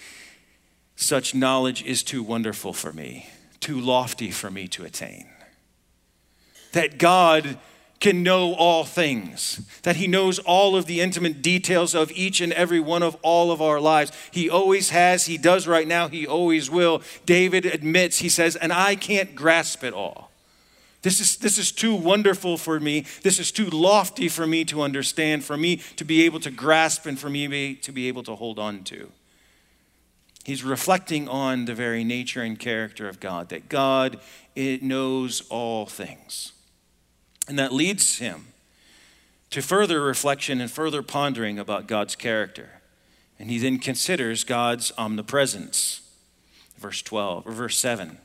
Such 0.97 1.33
knowledge 1.33 1.85
is 1.85 2.02
too 2.02 2.25
wonderful 2.25 2.73
for 2.73 2.93
me, 2.93 3.29
too 3.61 3.79
lofty 3.81 4.33
for 4.33 4.50
me 4.50 4.67
to 4.67 4.85
attain. 4.85 5.29
That 6.73 6.99
God 6.99 7.61
can 8.00 8.23
know 8.23 8.54
all 8.54 8.85
things, 8.85 9.61
that 9.83 9.97
He 9.97 10.07
knows 10.07 10.38
all 10.38 10.75
of 10.75 10.87
the 10.87 11.00
intimate 11.00 11.42
details 11.42 11.95
of 11.95 12.11
each 12.12 12.40
and 12.40 12.52
every 12.54 12.80
one 12.80 13.02
of 13.02 13.14
all 13.23 13.52
of 13.52 13.61
our 13.61 13.78
lives. 13.78 14.11
He 14.30 14.49
always 14.49 14.90
has, 14.90 15.26
He 15.26 15.37
does 15.37 15.69
right 15.69 15.87
now, 15.87 16.09
He 16.09 16.26
always 16.26 16.71
will. 16.71 17.02
David 17.26 17.66
admits, 17.66 18.19
He 18.19 18.30
says, 18.30 18.57
and 18.57 18.73
I 18.73 18.97
can't 18.97 19.35
grasp 19.35 19.85
it 19.85 19.92
all. 19.92 20.30
This 21.02 21.21
is, 21.21 21.37
this 21.37 21.57
is 21.57 21.73
too 21.73 21.95
wonderful 21.95 22.59
for 22.59 22.78
me. 22.78 23.07
This 23.23 23.38
is 23.38 23.52
too 23.52 23.66
lofty 23.66 24.28
for 24.28 24.47
me 24.47 24.64
to 24.66 24.83
understand, 24.83 25.45
for 25.45 25.57
me 25.57 25.76
to 25.97 26.04
be 26.04 26.25
able 26.25 26.40
to 26.40 26.50
grasp, 26.50 27.07
and 27.07 27.19
for 27.19 27.30
me 27.30 27.75
to 27.75 27.92
be 27.92 28.09
able 28.09 28.23
to 28.25 28.35
hold 28.35 28.59
on 28.59 28.85
to. 28.85 29.11
He's 30.45 30.64
reflecting 30.64 31.28
on 31.28 31.66
the 31.66 31.75
very 31.75 32.02
nature 32.02 32.42
and 32.42 32.59
character 32.59 33.09
of 33.09 33.21
God, 33.21 33.50
that 33.50 33.69
God 33.69 34.21
it 34.54 34.83
knows 34.83 35.42
all 35.49 35.87
things. 35.87 36.52
And 37.50 37.59
that 37.59 37.73
leads 37.73 38.19
him 38.19 38.47
to 39.50 39.61
further 39.61 40.00
reflection 40.00 40.61
and 40.61 40.71
further 40.71 41.02
pondering 41.02 41.59
about 41.59 41.88
God's 41.88 42.14
character. 42.14 42.80
And 43.40 43.50
he 43.50 43.59
then 43.59 43.80
considers 43.80 44.45
God's 44.45 44.92
omnipresence. 44.97 46.00
Verse 46.78 47.02
12 47.02 47.49
or 47.49 47.50
verse 47.50 47.76
7. 47.76 48.19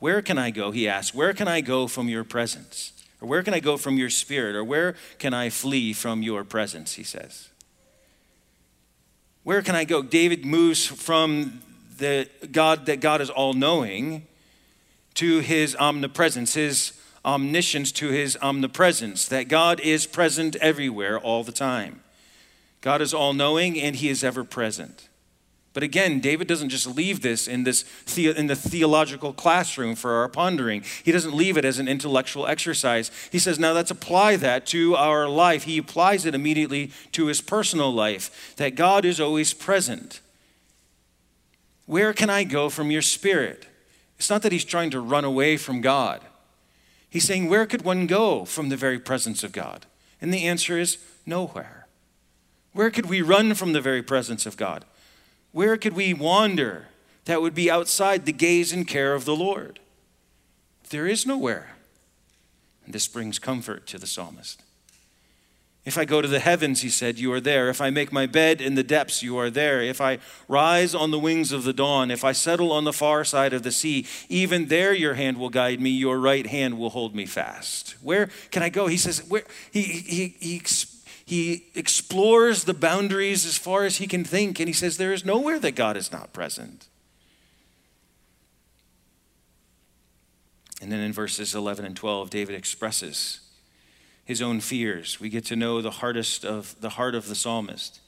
Where 0.00 0.20
can 0.20 0.36
I 0.36 0.50
go? 0.50 0.70
He 0.70 0.86
asks, 0.86 1.14
Where 1.14 1.32
can 1.32 1.48
I 1.48 1.62
go 1.62 1.86
from 1.86 2.10
your 2.10 2.24
presence? 2.24 2.92
Or 3.22 3.28
where 3.28 3.42
can 3.42 3.54
I 3.54 3.60
go 3.60 3.78
from 3.78 3.96
your 3.96 4.10
spirit? 4.10 4.54
Or 4.54 4.62
where 4.62 4.96
can 5.18 5.32
I 5.32 5.48
flee 5.48 5.94
from 5.94 6.22
your 6.22 6.44
presence? 6.44 6.92
He 6.92 7.04
says. 7.04 7.48
Where 9.44 9.62
can 9.62 9.76
I 9.76 9.84
go? 9.84 10.02
David 10.02 10.44
moves 10.44 10.84
from 10.84 11.62
the 11.96 12.28
God 12.52 12.84
that 12.84 13.00
God 13.00 13.22
is 13.22 13.30
all 13.30 13.54
knowing 13.54 14.26
to 15.14 15.38
his 15.38 15.74
omnipresence, 15.74 16.52
his 16.52 16.97
omniscience 17.24 17.92
to 17.92 18.08
his 18.08 18.36
omnipresence, 18.40 19.26
that 19.28 19.48
God 19.48 19.80
is 19.80 20.06
present 20.06 20.56
everywhere 20.56 21.18
all 21.18 21.44
the 21.44 21.52
time. 21.52 22.00
God 22.80 23.02
is 23.02 23.12
all 23.12 23.32
knowing 23.32 23.78
and 23.80 23.96
he 23.96 24.08
is 24.08 24.22
ever 24.22 24.44
present. 24.44 25.08
But 25.74 25.82
again, 25.82 26.18
David 26.18 26.48
doesn't 26.48 26.70
just 26.70 26.86
leave 26.86 27.20
this 27.20 27.46
in, 27.46 27.62
this 27.62 27.84
the, 28.14 28.30
in 28.30 28.46
the 28.46 28.56
theological 28.56 29.32
classroom 29.32 29.94
for 29.94 30.12
our 30.12 30.28
pondering. 30.28 30.82
He 31.04 31.12
doesn't 31.12 31.36
leave 31.36 31.56
it 31.56 31.64
as 31.64 31.78
an 31.78 31.86
intellectual 31.86 32.46
exercise. 32.46 33.10
He 33.30 33.38
says, 33.38 33.58
now 33.58 33.72
let's 33.72 33.90
apply 33.90 34.36
that 34.36 34.66
to 34.68 34.96
our 34.96 35.28
life. 35.28 35.64
He 35.64 35.78
applies 35.78 36.24
it 36.24 36.34
immediately 36.34 36.90
to 37.12 37.26
his 37.26 37.40
personal 37.40 37.92
life, 37.92 38.56
that 38.56 38.74
God 38.74 39.04
is 39.04 39.20
always 39.20 39.54
present. 39.54 40.20
Where 41.86 42.12
can 42.12 42.28
I 42.28 42.44
go 42.44 42.70
from 42.70 42.90
your 42.90 43.02
spirit? 43.02 43.66
It's 44.18 44.30
not 44.30 44.42
that 44.42 44.52
he's 44.52 44.64
trying 44.64 44.90
to 44.90 45.00
run 45.00 45.24
away 45.24 45.56
from 45.56 45.80
God. 45.80 46.22
He's 47.10 47.24
saying, 47.24 47.48
Where 47.48 47.66
could 47.66 47.82
one 47.82 48.06
go 48.06 48.44
from 48.44 48.68
the 48.68 48.76
very 48.76 48.98
presence 48.98 49.42
of 49.42 49.52
God? 49.52 49.86
And 50.20 50.32
the 50.32 50.46
answer 50.46 50.78
is 50.78 50.98
nowhere. 51.24 51.86
Where 52.72 52.90
could 52.90 53.06
we 53.06 53.22
run 53.22 53.54
from 53.54 53.72
the 53.72 53.80
very 53.80 54.02
presence 54.02 54.46
of 54.46 54.56
God? 54.56 54.84
Where 55.52 55.76
could 55.76 55.94
we 55.94 56.12
wander 56.12 56.86
that 57.24 57.40
would 57.40 57.54
be 57.54 57.70
outside 57.70 58.26
the 58.26 58.32
gaze 58.32 58.72
and 58.72 58.86
care 58.86 59.14
of 59.14 59.24
the 59.24 59.36
Lord? 59.36 59.80
There 60.90 61.06
is 61.06 61.26
nowhere. 61.26 61.76
And 62.84 62.94
this 62.94 63.08
brings 63.08 63.38
comfort 63.38 63.86
to 63.88 63.98
the 63.98 64.06
psalmist. 64.06 64.62
If 65.84 65.96
I 65.96 66.04
go 66.04 66.20
to 66.20 66.28
the 66.28 66.40
heavens, 66.40 66.82
he 66.82 66.90
said, 66.90 67.18
you 67.18 67.32
are 67.32 67.40
there. 67.40 67.70
If 67.70 67.80
I 67.80 67.88
make 67.88 68.12
my 68.12 68.26
bed 68.26 68.60
in 68.60 68.74
the 68.74 68.82
depths, 68.82 69.22
you 69.22 69.38
are 69.38 69.48
there. 69.48 69.80
If 69.80 70.02
I 70.02 70.18
rise 70.46 70.94
on 70.94 71.10
the 71.10 71.18
wings 71.18 71.50
of 71.50 71.64
the 71.64 71.72
dawn, 71.72 72.10
if 72.10 72.24
I 72.24 72.32
settle 72.32 72.72
on 72.72 72.84
the 72.84 72.92
far 72.92 73.24
side 73.24 73.54
of 73.54 73.62
the 73.62 73.72
sea, 73.72 74.06
even 74.28 74.66
there 74.66 74.92
your 74.92 75.14
hand 75.14 75.38
will 75.38 75.48
guide 75.48 75.80
me, 75.80 75.88
your 75.88 76.18
right 76.18 76.46
hand 76.46 76.78
will 76.78 76.90
hold 76.90 77.14
me 77.14 77.24
fast. 77.24 77.96
Where 78.02 78.28
can 78.50 78.62
I 78.62 78.68
go? 78.68 78.86
He 78.86 78.98
says, 78.98 79.26
where, 79.28 79.44
he, 79.72 79.82
he, 79.82 80.34
he, 80.40 80.62
he 81.24 81.64
explores 81.74 82.64
the 82.64 82.74
boundaries 82.74 83.46
as 83.46 83.56
far 83.56 83.84
as 83.84 83.96
he 83.96 84.06
can 84.06 84.24
think, 84.24 84.60
and 84.60 84.68
he 84.68 84.74
says, 84.74 84.98
there 84.98 85.14
is 85.14 85.24
nowhere 85.24 85.58
that 85.58 85.72
God 85.72 85.96
is 85.96 86.12
not 86.12 86.34
present. 86.34 86.86
And 90.82 90.92
then 90.92 91.00
in 91.00 91.12
verses 91.14 91.54
11 91.54 91.86
and 91.86 91.96
12, 91.96 92.28
David 92.28 92.54
expresses 92.54 93.40
his 94.28 94.42
own 94.42 94.60
fears. 94.60 95.18
We 95.18 95.30
get 95.30 95.46
to 95.46 95.56
know 95.56 95.80
the 95.80 95.90
hardest 95.90 96.44
of 96.44 96.78
the 96.82 96.90
heart 96.90 97.14
of 97.14 97.28
the 97.28 97.34
psalmist. 97.34 98.00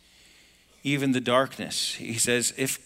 Even 0.83 1.13
the 1.13 1.21
darkness. 1.21 1.95
He 1.95 2.19
says, 2.19 2.53
if 2.59 2.79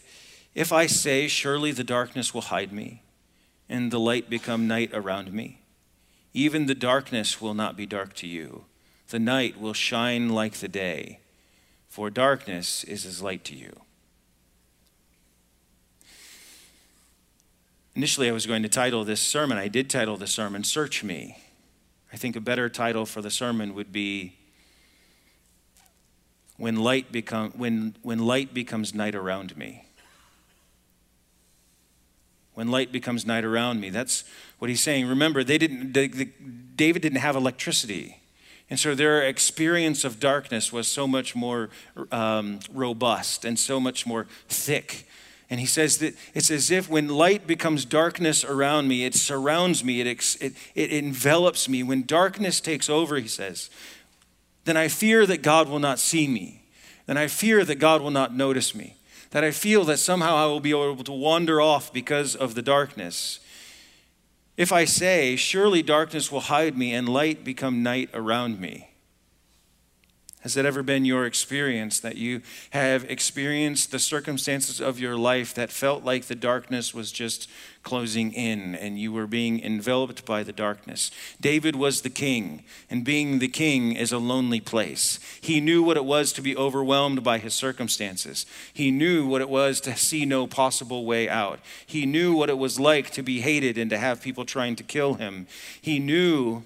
If 0.54 0.72
I 0.72 0.86
say, 0.86 1.26
Surely 1.26 1.72
the 1.72 1.82
darkness 1.82 2.32
will 2.32 2.42
hide 2.42 2.72
me, 2.72 3.02
and 3.68 3.90
the 3.90 3.98
light 3.98 4.30
become 4.30 4.68
night 4.68 4.90
around 4.94 5.32
me, 5.32 5.58
even 6.32 6.66
the 6.66 6.76
darkness 6.76 7.40
will 7.40 7.54
not 7.54 7.76
be 7.76 7.86
dark 7.86 8.14
to 8.14 8.28
you. 8.28 8.66
The 9.08 9.18
night 9.18 9.60
will 9.60 9.74
shine 9.74 10.28
like 10.28 10.54
the 10.54 10.68
day, 10.68 11.18
for 11.88 12.10
darkness 12.10 12.84
is 12.84 13.04
as 13.04 13.20
light 13.20 13.42
to 13.46 13.56
you. 13.56 13.80
Initially, 17.96 18.28
I 18.28 18.32
was 18.32 18.46
going 18.46 18.62
to 18.62 18.68
title 18.68 19.04
this 19.04 19.20
sermon, 19.20 19.58
I 19.58 19.66
did 19.66 19.90
title 19.90 20.16
the 20.16 20.28
sermon, 20.28 20.62
Search 20.62 21.02
Me. 21.02 21.38
I 22.14 22.16
think 22.16 22.36
a 22.36 22.40
better 22.40 22.68
title 22.68 23.06
for 23.06 23.20
the 23.22 23.30
sermon 23.30 23.74
would 23.74 23.92
be 23.92 24.36
When 26.56 26.76
Light, 26.76 27.10
become, 27.10 27.50
when, 27.56 27.96
when 28.02 28.20
light 28.20 28.54
Becomes 28.54 28.94
Night 28.94 29.16
Around 29.16 29.56
Me. 29.56 29.84
When 32.54 32.70
light 32.70 32.92
becomes 32.92 33.26
night 33.26 33.44
around 33.44 33.80
me. 33.80 33.90
That's 33.90 34.22
what 34.60 34.70
he's 34.70 34.80
saying. 34.80 35.08
Remember, 35.08 35.42
they 35.42 35.58
didn't, 35.58 35.92
the, 35.92 36.06
the, 36.06 36.26
David 36.76 37.02
didn't 37.02 37.18
have 37.18 37.34
electricity. 37.34 38.20
And 38.70 38.78
so 38.78 38.94
their 38.94 39.22
experience 39.22 40.04
of 40.04 40.20
darkness 40.20 40.72
was 40.72 40.86
so 40.86 41.08
much 41.08 41.34
more 41.34 41.68
um, 42.12 42.60
robust 42.72 43.44
and 43.44 43.58
so 43.58 43.80
much 43.80 44.06
more 44.06 44.28
thick 44.48 45.08
and 45.54 45.60
he 45.60 45.66
says 45.66 45.98
that 45.98 46.16
it's 46.34 46.50
as 46.50 46.72
if 46.72 46.90
when 46.90 47.06
light 47.06 47.46
becomes 47.46 47.84
darkness 47.84 48.44
around 48.44 48.88
me, 48.88 49.04
it 49.04 49.14
surrounds 49.14 49.84
me, 49.84 50.00
it, 50.00 50.08
it, 50.40 50.52
it 50.74 50.90
envelops 50.90 51.68
me. 51.68 51.84
When 51.84 52.02
darkness 52.02 52.60
takes 52.60 52.90
over, 52.90 53.14
he 53.14 53.28
says, 53.28 53.70
then 54.64 54.76
I 54.76 54.88
fear 54.88 55.26
that 55.26 55.42
God 55.42 55.68
will 55.68 55.78
not 55.78 56.00
see 56.00 56.26
me. 56.26 56.64
Then 57.06 57.16
I 57.16 57.28
fear 57.28 57.64
that 57.66 57.76
God 57.76 58.02
will 58.02 58.10
not 58.10 58.34
notice 58.34 58.74
me. 58.74 58.96
That 59.30 59.44
I 59.44 59.52
feel 59.52 59.84
that 59.84 59.98
somehow 59.98 60.34
I 60.34 60.46
will 60.46 60.58
be 60.58 60.70
able 60.70 61.04
to 61.04 61.12
wander 61.12 61.60
off 61.60 61.92
because 61.92 62.34
of 62.34 62.56
the 62.56 62.62
darkness. 62.62 63.38
If 64.56 64.72
I 64.72 64.86
say, 64.86 65.36
Surely 65.36 65.82
darkness 65.84 66.32
will 66.32 66.40
hide 66.40 66.76
me 66.76 66.92
and 66.92 67.08
light 67.08 67.44
become 67.44 67.84
night 67.84 68.10
around 68.12 68.58
me. 68.58 68.88
Has 70.44 70.58
it 70.58 70.66
ever 70.66 70.82
been 70.82 71.06
your 71.06 71.24
experience 71.24 71.98
that 72.00 72.18
you 72.18 72.42
have 72.70 73.10
experienced 73.10 73.90
the 73.90 73.98
circumstances 73.98 74.78
of 74.78 75.00
your 75.00 75.16
life 75.16 75.54
that 75.54 75.70
felt 75.70 76.04
like 76.04 76.26
the 76.26 76.34
darkness 76.34 76.92
was 76.92 77.10
just 77.10 77.48
closing 77.82 78.30
in 78.30 78.74
and 78.74 78.98
you 78.98 79.10
were 79.10 79.26
being 79.26 79.58
enveloped 79.64 80.26
by 80.26 80.42
the 80.42 80.52
darkness? 80.52 81.10
David 81.40 81.76
was 81.76 82.02
the 82.02 82.10
king, 82.10 82.62
and 82.90 83.06
being 83.06 83.38
the 83.38 83.48
king 83.48 83.92
is 83.92 84.12
a 84.12 84.18
lonely 84.18 84.60
place. 84.60 85.18
He 85.40 85.62
knew 85.62 85.82
what 85.82 85.96
it 85.96 86.04
was 86.04 86.30
to 86.34 86.42
be 86.42 86.54
overwhelmed 86.54 87.24
by 87.24 87.38
his 87.38 87.54
circumstances, 87.54 88.44
he 88.74 88.90
knew 88.90 89.26
what 89.26 89.40
it 89.40 89.48
was 89.48 89.80
to 89.80 89.96
see 89.96 90.26
no 90.26 90.46
possible 90.46 91.06
way 91.06 91.26
out. 91.26 91.58
He 91.86 92.04
knew 92.04 92.36
what 92.36 92.50
it 92.50 92.58
was 92.58 92.78
like 92.78 93.10
to 93.12 93.22
be 93.22 93.40
hated 93.40 93.78
and 93.78 93.88
to 93.88 93.96
have 93.96 94.20
people 94.20 94.44
trying 94.44 94.76
to 94.76 94.82
kill 94.82 95.14
him. 95.14 95.46
He 95.80 95.98
knew 95.98 96.64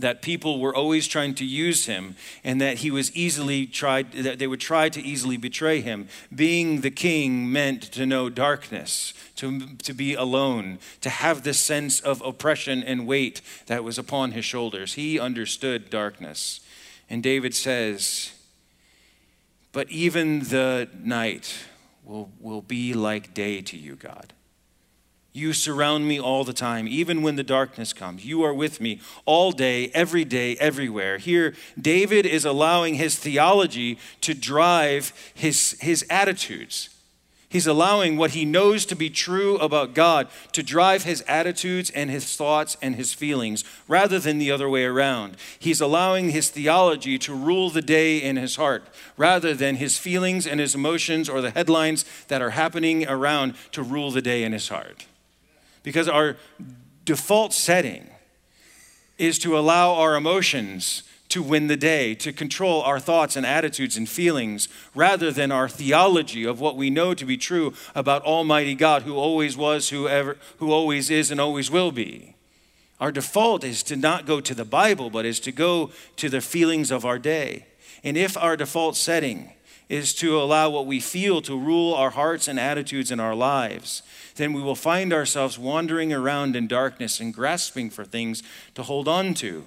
that 0.00 0.22
people 0.22 0.60
were 0.60 0.74
always 0.74 1.06
trying 1.06 1.34
to 1.36 1.44
use 1.44 1.86
him 1.86 2.16
and 2.44 2.60
that 2.60 2.78
he 2.78 2.90
was 2.90 3.14
easily 3.14 3.66
tried 3.66 4.12
that 4.12 4.38
they 4.38 4.46
would 4.46 4.60
try 4.60 4.88
to 4.88 5.00
easily 5.00 5.36
betray 5.36 5.80
him. 5.80 6.08
Being 6.34 6.80
the 6.80 6.90
king 6.90 7.50
meant 7.50 7.82
to 7.92 8.06
know 8.06 8.28
darkness 8.28 9.14
to, 9.36 9.76
to 9.76 9.92
be 9.92 10.14
alone 10.14 10.78
to 11.00 11.10
have 11.10 11.42
this 11.42 11.58
sense 11.58 12.00
of 12.00 12.22
oppression 12.22 12.82
and 12.82 13.06
weight 13.06 13.40
that 13.66 13.84
was 13.84 13.98
upon 13.98 14.32
his 14.32 14.44
shoulders. 14.44 14.94
He 14.94 15.18
understood 15.18 15.90
darkness. 15.90 16.60
And 17.08 17.22
david 17.22 17.54
says 17.54 18.32
but 19.72 19.88
even 19.90 20.40
the 20.40 20.88
night 21.02 21.54
will, 22.04 22.30
will 22.40 22.62
be 22.62 22.94
like 22.94 23.34
day 23.34 23.60
to 23.62 23.76
you 23.76 23.96
god 23.96 24.32
you 25.32 25.52
surround 25.52 26.08
me 26.08 26.18
all 26.18 26.42
the 26.42 26.52
time, 26.52 26.88
even 26.88 27.22
when 27.22 27.36
the 27.36 27.44
darkness 27.44 27.92
comes. 27.92 28.24
You 28.24 28.42
are 28.42 28.54
with 28.54 28.80
me 28.80 29.00
all 29.26 29.52
day, 29.52 29.88
every 29.94 30.24
day, 30.24 30.56
everywhere. 30.56 31.18
Here, 31.18 31.54
David 31.80 32.26
is 32.26 32.44
allowing 32.44 32.94
his 32.94 33.16
theology 33.16 33.98
to 34.22 34.34
drive 34.34 35.12
his, 35.34 35.76
his 35.80 36.04
attitudes. 36.10 36.88
He's 37.48 37.66
allowing 37.66 38.16
what 38.16 38.30
he 38.30 38.44
knows 38.44 38.86
to 38.86 38.94
be 38.94 39.10
true 39.10 39.56
about 39.58 39.92
God 39.92 40.28
to 40.52 40.62
drive 40.62 41.02
his 41.02 41.22
attitudes 41.22 41.90
and 41.90 42.08
his 42.08 42.36
thoughts 42.36 42.76
and 42.80 42.94
his 42.94 43.12
feelings 43.12 43.64
rather 43.88 44.20
than 44.20 44.38
the 44.38 44.52
other 44.52 44.68
way 44.68 44.84
around. 44.84 45.36
He's 45.58 45.80
allowing 45.80 46.30
his 46.30 46.48
theology 46.48 47.18
to 47.18 47.34
rule 47.34 47.70
the 47.70 47.82
day 47.82 48.18
in 48.18 48.36
his 48.36 48.54
heart 48.54 48.84
rather 49.16 49.52
than 49.52 49.76
his 49.76 49.98
feelings 49.98 50.46
and 50.46 50.60
his 50.60 50.76
emotions 50.76 51.28
or 51.28 51.40
the 51.40 51.50
headlines 51.50 52.04
that 52.28 52.40
are 52.40 52.50
happening 52.50 53.04
around 53.08 53.54
to 53.72 53.82
rule 53.82 54.12
the 54.12 54.22
day 54.22 54.44
in 54.44 54.52
his 54.52 54.68
heart 54.68 55.06
because 55.82 56.08
our 56.08 56.36
default 57.04 57.52
setting 57.52 58.08
is 59.18 59.38
to 59.40 59.58
allow 59.58 59.94
our 59.94 60.16
emotions 60.16 61.02
to 61.30 61.42
win 61.42 61.68
the 61.68 61.76
day, 61.76 62.14
to 62.16 62.32
control 62.32 62.82
our 62.82 62.98
thoughts 62.98 63.36
and 63.36 63.46
attitudes 63.46 63.96
and 63.96 64.08
feelings, 64.08 64.68
rather 64.94 65.30
than 65.30 65.52
our 65.52 65.68
theology 65.68 66.44
of 66.44 66.60
what 66.60 66.76
we 66.76 66.90
know 66.90 67.14
to 67.14 67.24
be 67.24 67.36
true 67.36 67.72
about 67.94 68.22
Almighty 68.24 68.74
God, 68.74 69.02
who 69.02 69.14
always 69.14 69.56
was, 69.56 69.90
who, 69.90 70.08
ever, 70.08 70.36
who 70.58 70.72
always 70.72 71.08
is, 71.08 71.30
and 71.30 71.40
always 71.40 71.70
will 71.70 71.92
be. 71.92 72.34
Our 72.98 73.12
default 73.12 73.62
is 73.64 73.82
to 73.84 73.96
not 73.96 74.26
go 74.26 74.40
to 74.40 74.54
the 74.54 74.64
Bible, 74.64 75.08
but 75.08 75.24
is 75.24 75.40
to 75.40 75.52
go 75.52 75.92
to 76.16 76.28
the 76.28 76.40
feelings 76.40 76.90
of 76.90 77.04
our 77.04 77.18
day. 77.18 77.66
And 78.02 78.16
if 78.16 78.36
our 78.36 78.56
default 78.56 78.96
setting 78.96 79.52
is 79.90 80.14
to 80.14 80.40
allow 80.40 80.70
what 80.70 80.86
we 80.86 81.00
feel 81.00 81.42
to 81.42 81.58
rule 81.58 81.92
our 81.94 82.10
hearts 82.10 82.46
and 82.46 82.60
attitudes 82.60 83.10
in 83.10 83.18
our 83.18 83.34
lives, 83.34 84.02
then 84.36 84.52
we 84.52 84.62
will 84.62 84.76
find 84.76 85.12
ourselves 85.12 85.58
wandering 85.58 86.12
around 86.12 86.54
in 86.54 86.68
darkness 86.68 87.18
and 87.18 87.34
grasping 87.34 87.90
for 87.90 88.04
things 88.04 88.42
to 88.76 88.84
hold 88.84 89.08
on 89.08 89.34
to. 89.34 89.66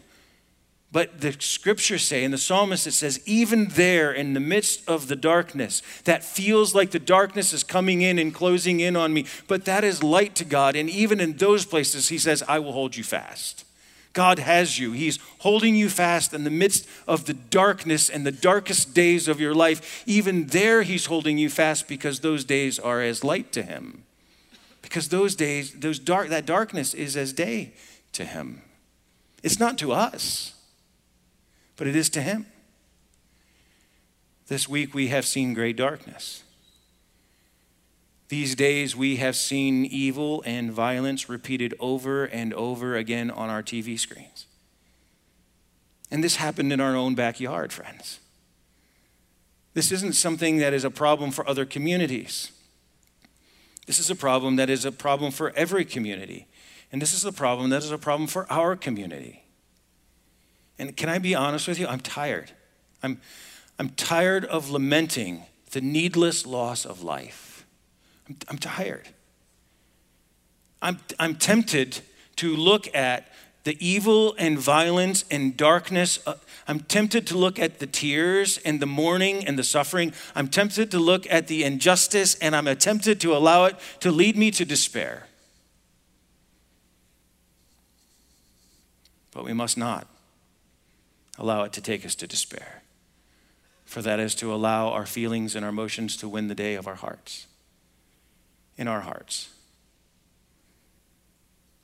But 0.93 1.19
the 1.19 1.35
scriptures 1.39 2.03
say, 2.03 2.23
and 2.23 2.33
the 2.33 2.37
psalmist 2.37 2.87
it 2.87 2.93
says, 2.93 3.19
even 3.25 3.65
there 3.69 4.13
in 4.13 4.33
the 4.33 4.39
midst 4.39 4.87
of 4.87 5.07
the 5.07 5.15
darkness, 5.17 5.81
that 6.05 6.23
feels 6.23 6.73
like 6.73 6.91
the 6.91 6.99
darkness 6.99 7.51
is 7.51 7.63
coming 7.63 8.01
in 8.01 8.17
and 8.17 8.33
closing 8.33 8.79
in 8.79 8.95
on 8.95 9.13
me, 9.13 9.25
but 9.47 9.65
that 9.65 9.83
is 9.83 10.03
light 10.03 10.35
to 10.35 10.45
God. 10.45 10.77
And 10.77 10.89
even 10.89 11.19
in 11.19 11.35
those 11.35 11.65
places, 11.65 12.07
he 12.07 12.17
says, 12.17 12.43
I 12.47 12.59
will 12.59 12.71
hold 12.71 12.95
you 12.95 13.03
fast. 13.03 13.62
God 14.13 14.39
has 14.39 14.79
you. 14.79 14.91
He's 14.91 15.19
holding 15.39 15.75
you 15.75 15.89
fast 15.89 16.33
in 16.33 16.43
the 16.43 16.49
midst 16.49 16.87
of 17.07 17.25
the 17.25 17.33
darkness 17.33 18.09
and 18.09 18.25
the 18.25 18.31
darkest 18.31 18.93
days 18.93 19.27
of 19.27 19.41
your 19.41 19.55
life. 19.55 20.03
Even 20.05 20.47
there, 20.47 20.83
He's 20.83 21.07
holding 21.07 21.37
you 21.37 21.49
fast 21.49 21.87
because 21.87 22.19
those 22.19 22.45
days 22.45 22.77
are 22.79 23.01
as 23.01 23.23
light 23.23 23.51
to 23.53 23.63
Him 23.63 24.03
because 24.83 25.09
those 25.09 25.33
days, 25.33 25.71
those 25.71 25.97
dark, 25.97 26.29
that 26.29 26.45
darkness 26.45 26.93
is 26.93 27.17
as 27.17 27.33
day 27.33 27.73
to 28.11 28.25
him. 28.25 28.61
It's 29.41 29.59
not 29.59 29.75
to 29.79 29.91
us, 29.91 30.53
but 31.77 31.87
it 31.87 31.95
is 31.95 32.11
to 32.11 32.21
him. 32.21 32.45
This 34.49 34.69
week 34.69 34.93
we 34.93 35.07
have 35.07 35.25
seen 35.25 35.55
great 35.55 35.77
darkness. 35.77 36.42
These 38.33 38.55
days 38.55 38.95
we 38.95 39.17
have 39.17 39.35
seen 39.35 39.85
evil 39.85 40.41
and 40.43 40.71
violence 40.71 41.29
repeated 41.29 41.75
over 41.79 42.25
and 42.25 42.51
over 42.55 42.95
again 42.95 43.29
on 43.29 43.51
our 43.51 43.61
TV 43.61 43.99
screens. 43.99 44.47
And 46.09 46.23
this 46.23 46.37
happened 46.37 46.73
in 46.73 46.79
our 46.79 46.95
own 46.95 47.13
backyard, 47.13 47.71
friends. 47.71 48.19
This 49.75 49.91
isn't 49.91 50.13
something 50.13 50.57
that 50.57 50.73
is 50.73 50.83
a 50.83 50.89
problem 50.89 51.29
for 51.29 51.47
other 51.47 51.63
communities. 51.63 52.51
This 53.85 53.99
is 53.99 54.09
a 54.09 54.15
problem 54.15 54.55
that 54.55 54.67
is 54.67 54.83
a 54.83 54.91
problem 54.91 55.29
for 55.31 55.53
every 55.55 55.85
community. 55.85 56.47
And 56.91 56.99
this 56.99 57.13
is 57.13 57.25
a 57.25 57.31
problem 57.31 57.69
that 57.69 57.83
is 57.83 57.91
a 57.91 57.99
problem 57.99 58.25
for 58.25 58.51
our 58.51 58.75
community. 58.75 59.43
And 60.79 60.97
can 60.97 61.07
I 61.07 61.19
be 61.19 61.35
honest 61.35 61.67
with 61.67 61.77
you? 61.77 61.85
I'm 61.85 61.99
tired. 61.99 62.49
I'm, 63.03 63.21
I'm 63.77 63.89
tired 63.89 64.43
of 64.45 64.71
lamenting 64.71 65.43
the 65.69 65.81
needless 65.81 66.47
loss 66.47 66.83
of 66.83 67.03
life. 67.03 67.52
I'm, 68.27 68.37
I'm 68.49 68.57
tired. 68.57 69.09
I'm, 70.81 70.99
I'm 71.19 71.35
tempted 71.35 72.01
to 72.37 72.55
look 72.55 72.93
at 72.95 73.27
the 73.63 73.77
evil 73.85 74.35
and 74.37 74.59
violence 74.59 75.23
and 75.31 75.55
darkness. 75.55 76.19
Uh, 76.27 76.35
I'm 76.67 76.81
tempted 76.81 77.25
to 77.27 77.37
look 77.37 77.59
at 77.59 77.79
the 77.79 77.87
tears 77.87 78.57
and 78.59 78.81
the 78.81 78.85
mourning 78.85 79.47
and 79.47 79.57
the 79.57 79.63
suffering. 79.63 80.13
I'm 80.35 80.49
tempted 80.49 80.91
to 80.91 80.99
look 80.99 81.25
at 81.31 81.47
the 81.47 81.63
injustice 81.63 82.35
and 82.35 82.55
I'm 82.55 82.65
tempted 82.77 83.21
to 83.21 83.35
allow 83.35 83.65
it 83.65 83.77
to 84.01 84.11
lead 84.11 84.35
me 84.35 84.51
to 84.51 84.65
despair. 84.65 85.27
But 89.31 89.45
we 89.45 89.53
must 89.53 89.77
not 89.77 90.07
allow 91.39 91.63
it 91.63 91.73
to 91.73 91.81
take 91.81 92.05
us 92.05 92.15
to 92.15 92.27
despair. 92.27 92.83
For 93.85 94.01
that 94.01 94.19
is 94.19 94.35
to 94.35 94.53
allow 94.53 94.89
our 94.89 95.05
feelings 95.05 95.55
and 95.55 95.63
our 95.63 95.69
emotions 95.69 96.17
to 96.17 96.27
win 96.27 96.47
the 96.47 96.55
day 96.55 96.75
of 96.75 96.87
our 96.87 96.95
hearts, 96.95 97.47
in 98.77 98.87
our 98.87 99.01
hearts. 99.01 99.49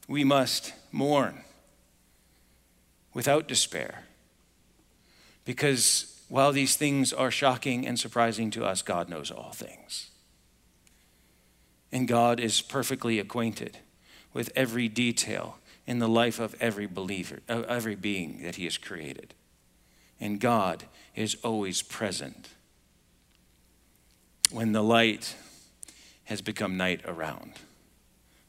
We 0.07 0.23
must 0.23 0.73
mourn 0.91 1.43
without 3.13 3.47
despair. 3.47 4.03
Because 5.45 6.21
while 6.29 6.51
these 6.51 6.75
things 6.75 7.11
are 7.11 7.31
shocking 7.31 7.85
and 7.87 7.99
surprising 7.99 8.51
to 8.51 8.65
us, 8.65 8.81
God 8.81 9.09
knows 9.09 9.31
all 9.31 9.51
things. 9.51 10.09
And 11.91 12.07
God 12.07 12.39
is 12.39 12.61
perfectly 12.61 13.19
acquainted 13.19 13.79
with 14.33 14.51
every 14.55 14.87
detail 14.87 15.57
in 15.87 15.97
the 15.97 16.07
life 16.07 16.39
of 16.39 16.55
every 16.59 16.85
believer, 16.85 17.39
of 17.47 17.63
every 17.65 17.95
being 17.95 18.43
that 18.43 18.55
He 18.57 18.65
has 18.65 18.77
created. 18.77 19.33
And 20.19 20.39
God 20.39 20.83
is 21.15 21.35
always 21.43 21.81
present 21.81 22.49
when 24.51 24.71
the 24.71 24.83
light 24.83 25.35
has 26.29 26.41
become 26.41 26.77
night 26.77 27.01
around. 27.05 27.53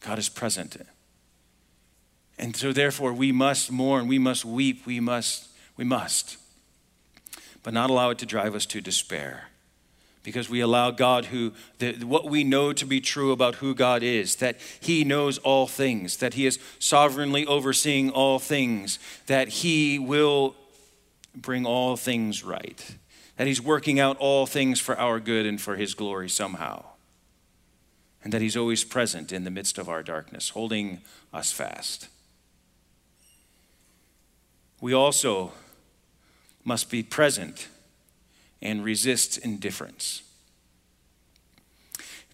God 0.01 0.19
is 0.19 0.29
present. 0.29 0.77
And 2.39 2.55
so, 2.55 2.73
therefore, 2.73 3.15
we 3.15 3.33
must 3.33 3.73
mourn, 3.73 4.07
we 4.07 4.19
must 4.19 4.45
weep, 4.45 4.85
we 4.85 5.01
must, 5.01 5.49
we 5.79 5.85
must, 5.85 6.37
but 7.63 7.73
not 7.73 7.89
allow 7.89 8.11
it 8.11 8.19
to 8.19 8.27
drive 8.27 8.55
us 8.55 8.67
to 8.67 8.83
despair 8.83 9.45
because 10.23 10.51
we 10.51 10.61
allow 10.61 10.91
God, 10.91 11.27
who, 11.27 11.53
the, 11.79 11.95
what 12.05 12.29
we 12.29 12.45
know 12.45 12.75
to 12.75 12.85
be 12.85 13.01
true 13.01 13.33
about 13.33 13.57
who 13.57 13.75
God 13.75 14.03
is, 14.03 14.37
that 14.37 14.59
He 14.81 15.03
knows 15.03 15.39
all 15.39 15.67
things, 15.67 16.19
that 16.19 16.35
He 16.35 16.45
is 16.45 16.59
sovereignly 16.79 17.47
overseeing 17.47 18.11
all 18.11 18.39
things, 18.39 18.99
that 19.27 19.49
He 19.49 19.99
will 19.99 20.55
bring 21.35 21.65
all 21.65 21.97
things 21.97 22.45
right, 22.45 22.97
that 23.39 23.47
He's 23.47 23.63
working 23.63 23.99
out 23.99 24.19
all 24.19 24.45
things 24.45 24.79
for 24.79 24.99
our 24.99 25.19
good 25.19 25.47
and 25.47 25.59
for 25.59 25.77
His 25.77 25.95
glory 25.95 26.29
somehow, 26.29 26.85
and 28.23 28.33
that 28.33 28.43
He's 28.43 28.57
always 28.57 28.85
present 28.85 29.33
in 29.33 29.45
the 29.45 29.51
midst 29.51 29.79
of 29.79 29.89
our 29.89 30.03
darkness, 30.03 30.51
holding 30.51 31.01
us 31.33 31.53
fast. 31.53 32.09
We 34.81 34.93
also 34.95 35.53
must 36.65 36.91
be 36.91 37.03
present 37.03 37.69
and 38.63 38.85
resist 38.85 39.39
indifference. 39.39 40.23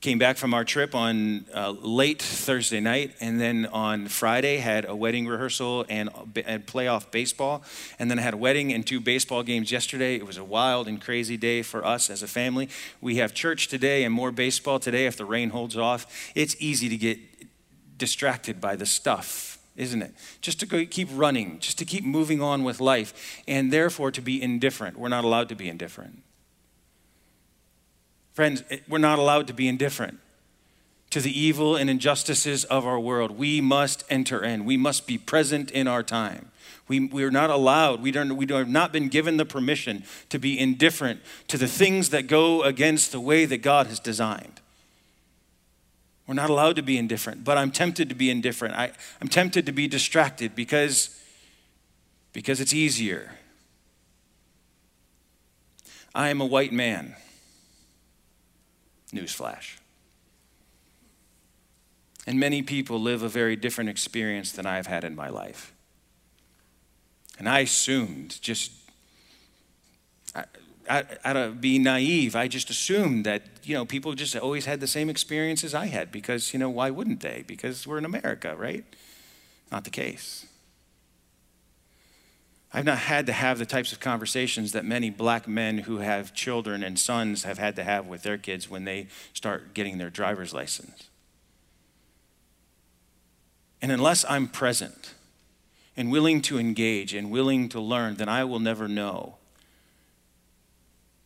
Came 0.06 0.20
back 0.20 0.36
from 0.36 0.54
our 0.54 0.64
trip 0.64 0.94
on 0.94 1.46
uh, 1.52 1.70
late 1.70 2.22
Thursday 2.22 2.78
night, 2.78 3.16
and 3.20 3.40
then 3.40 3.66
on 3.66 4.06
Friday 4.06 4.58
had 4.58 4.84
a 4.84 4.94
wedding 4.94 5.26
rehearsal 5.26 5.84
and, 5.88 6.10
and 6.46 6.64
playoff 6.64 7.10
baseball. 7.10 7.64
And 7.98 8.08
then 8.08 8.20
I 8.20 8.22
had 8.22 8.32
a 8.32 8.36
wedding 8.36 8.72
and 8.72 8.86
two 8.86 9.00
baseball 9.00 9.42
games 9.42 9.72
yesterday. 9.72 10.14
It 10.14 10.24
was 10.24 10.36
a 10.36 10.44
wild 10.44 10.86
and 10.86 11.02
crazy 11.02 11.36
day 11.36 11.62
for 11.62 11.84
us 11.84 12.08
as 12.08 12.22
a 12.22 12.28
family. 12.28 12.68
We 13.00 13.16
have 13.16 13.34
church 13.34 13.66
today 13.66 14.04
and 14.04 14.14
more 14.14 14.30
baseball 14.30 14.78
today 14.78 15.06
if 15.06 15.16
the 15.16 15.24
rain 15.24 15.50
holds 15.50 15.76
off. 15.76 16.06
It's 16.36 16.54
easy 16.60 16.88
to 16.88 16.96
get 16.96 17.18
distracted 17.98 18.60
by 18.60 18.76
the 18.76 18.86
stuff 18.86 19.54
isn't 19.74 20.00
it? 20.00 20.14
Just 20.40 20.58
to 20.60 20.66
go, 20.66 20.86
keep 20.86 21.08
running, 21.12 21.58
just 21.58 21.76
to 21.78 21.84
keep 21.84 22.02
moving 22.02 22.40
on 22.40 22.64
with 22.64 22.80
life, 22.80 23.42
and 23.46 23.70
therefore 23.70 24.10
to 24.10 24.22
be 24.22 24.40
indifferent. 24.40 24.98
We're 24.98 25.10
not 25.10 25.22
allowed 25.22 25.50
to 25.50 25.54
be 25.54 25.68
indifferent. 25.68 26.22
Friends, 28.36 28.62
we're 28.86 28.98
not 28.98 29.18
allowed 29.18 29.46
to 29.46 29.54
be 29.54 29.66
indifferent 29.66 30.18
to 31.08 31.22
the 31.22 31.40
evil 31.40 31.74
and 31.74 31.88
injustices 31.88 32.64
of 32.64 32.86
our 32.86 33.00
world. 33.00 33.30
We 33.30 33.62
must 33.62 34.04
enter 34.10 34.44
in, 34.44 34.66
we 34.66 34.76
must 34.76 35.06
be 35.06 35.16
present 35.16 35.70
in 35.70 35.88
our 35.88 36.02
time. 36.02 36.50
We, 36.86 37.00
we 37.00 37.24
are 37.24 37.30
not 37.30 37.48
allowed, 37.48 38.02
we, 38.02 38.10
don't, 38.10 38.36
we 38.36 38.44
have 38.48 38.68
not 38.68 38.92
been 38.92 39.08
given 39.08 39.38
the 39.38 39.46
permission 39.46 40.04
to 40.28 40.38
be 40.38 40.58
indifferent 40.58 41.22
to 41.48 41.56
the 41.56 41.66
things 41.66 42.10
that 42.10 42.26
go 42.26 42.62
against 42.62 43.10
the 43.10 43.20
way 43.20 43.46
that 43.46 43.62
God 43.62 43.86
has 43.86 43.98
designed. 43.98 44.60
We're 46.26 46.34
not 46.34 46.50
allowed 46.50 46.76
to 46.76 46.82
be 46.82 46.98
indifferent, 46.98 47.42
but 47.42 47.56
I'm 47.56 47.70
tempted 47.70 48.10
to 48.10 48.14
be 48.14 48.28
indifferent. 48.28 48.74
I, 48.74 48.92
I'm 49.22 49.28
tempted 49.28 49.64
to 49.64 49.72
be 49.72 49.88
distracted 49.88 50.54
because, 50.54 51.18
because 52.34 52.60
it's 52.60 52.74
easier. 52.74 53.32
I 56.14 56.28
am 56.28 56.42
a 56.42 56.46
white 56.46 56.74
man. 56.74 57.16
Newsflash. 59.12 59.78
And 62.26 62.40
many 62.40 62.62
people 62.62 63.00
live 63.00 63.22
a 63.22 63.28
very 63.28 63.54
different 63.54 63.88
experience 63.88 64.52
than 64.52 64.66
I've 64.66 64.88
had 64.88 65.04
in 65.04 65.14
my 65.14 65.28
life. 65.28 65.72
And 67.38 67.48
I 67.48 67.60
assumed 67.60 68.40
just 68.40 68.72
out 70.88 71.36
of 71.36 71.60
being 71.60 71.82
naive, 71.82 72.36
I 72.36 72.48
just 72.48 72.70
assumed 72.70 73.24
that, 73.26 73.42
you 73.64 73.74
know, 73.74 73.84
people 73.84 74.14
just 74.14 74.36
always 74.36 74.66
had 74.66 74.80
the 74.80 74.86
same 74.86 75.10
experiences 75.10 75.74
I 75.74 75.86
had 75.86 76.12
because, 76.12 76.52
you 76.52 76.58
know, 76.58 76.70
why 76.70 76.90
wouldn't 76.90 77.20
they? 77.20 77.44
Because 77.46 77.86
we're 77.86 77.98
in 77.98 78.04
America, 78.04 78.54
right? 78.56 78.84
Not 79.70 79.84
the 79.84 79.90
case. 79.90 80.45
I've 82.72 82.84
not 82.84 82.98
had 82.98 83.26
to 83.26 83.32
have 83.32 83.58
the 83.58 83.66
types 83.66 83.92
of 83.92 84.00
conversations 84.00 84.72
that 84.72 84.84
many 84.84 85.08
black 85.08 85.48
men 85.48 85.78
who 85.78 85.98
have 85.98 86.34
children 86.34 86.82
and 86.82 86.98
sons 86.98 87.44
have 87.44 87.58
had 87.58 87.76
to 87.76 87.84
have 87.84 88.06
with 88.06 88.22
their 88.22 88.36
kids 88.36 88.68
when 88.68 88.84
they 88.84 89.08
start 89.32 89.72
getting 89.72 89.98
their 89.98 90.10
driver's 90.10 90.52
license. 90.52 91.08
And 93.80 93.92
unless 93.92 94.24
I'm 94.28 94.48
present 94.48 95.14
and 95.96 96.10
willing 96.10 96.42
to 96.42 96.58
engage 96.58 97.14
and 97.14 97.30
willing 97.30 97.68
to 97.70 97.80
learn, 97.80 98.16
then 98.16 98.28
I 98.28 98.44
will 98.44 98.60
never 98.60 98.88
know 98.88 99.36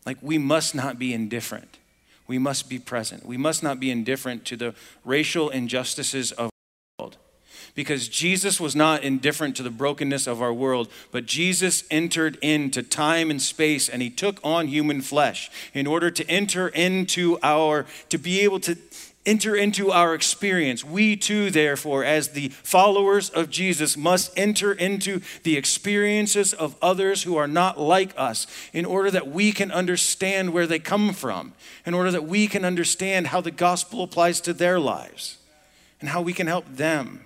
like, 0.07 0.19
we 0.23 0.39
must 0.39 0.75
not 0.75 0.99
be 0.99 1.13
indifferent. 1.13 1.79
We 2.27 2.39
must 2.39 2.69
be 2.69 2.79
present. 2.79 3.27
We 3.27 3.37
must 3.37 3.63
not 3.63 3.81
be 3.81 3.91
indifferent 3.91 4.45
to 4.47 4.57
the 4.57 4.75
racial 5.05 5.51
injustices 5.51 6.33
of. 6.33 6.50
Because 7.81 8.11
Jesus 8.11 8.61
was 8.61 8.77
not 8.77 9.05
indifferent 9.05 9.57
to 9.57 9.63
the 9.63 9.71
brokenness 9.71 10.27
of 10.27 10.43
our 10.43 10.53
world, 10.53 10.91
but 11.13 11.25
Jesus 11.25 11.83
entered 11.91 12.37
into 12.43 12.83
time 12.83 13.31
and 13.31 13.41
space 13.41 13.89
and 13.89 14.03
he 14.03 14.11
took 14.11 14.39
on 14.45 14.69
human 14.69 15.01
flesh 15.01 15.51
in 15.73 15.87
order 15.87 16.11
to 16.11 16.29
enter 16.29 16.69
into 16.69 17.39
our, 17.43 17.87
to 18.11 18.19
be 18.19 18.41
able 18.41 18.61
to 18.61 18.77
enter 19.25 19.57
into 19.57 19.91
our 19.91 20.15
experience. 20.15 20.85
We 20.85 21.17
too, 21.17 21.51
therefore, 21.51 22.05
as 22.05 22.29
the 22.29 22.49
followers 22.49 23.31
of 23.31 23.49
Jesus, 23.49 23.97
must 23.97 24.39
enter 24.39 24.75
into 24.75 25.23
the 25.43 25.57
experiences 25.57 26.53
of 26.53 26.77
others 26.83 27.23
who 27.23 27.39
are 27.39 27.49
not 27.49 27.81
like 27.81 28.13
us 28.15 28.47
in 28.75 28.85
order 28.85 29.11
that 29.11 29.29
we 29.29 29.53
can 29.53 29.73
understand 29.73 30.53
where 30.53 30.67
they 30.67 30.81
come 30.81 31.15
from, 31.15 31.55
in 31.87 31.95
order 31.95 32.11
that 32.11 32.27
we 32.27 32.47
can 32.47 32.63
understand 32.63 33.29
how 33.29 33.41
the 33.41 33.51
gospel 33.51 34.03
applies 34.03 34.39
to 34.43 34.53
their 34.53 34.79
lives 34.79 35.39
and 35.99 36.11
how 36.11 36.21
we 36.21 36.35
can 36.35 36.47
help 36.47 36.67
them. 36.69 37.25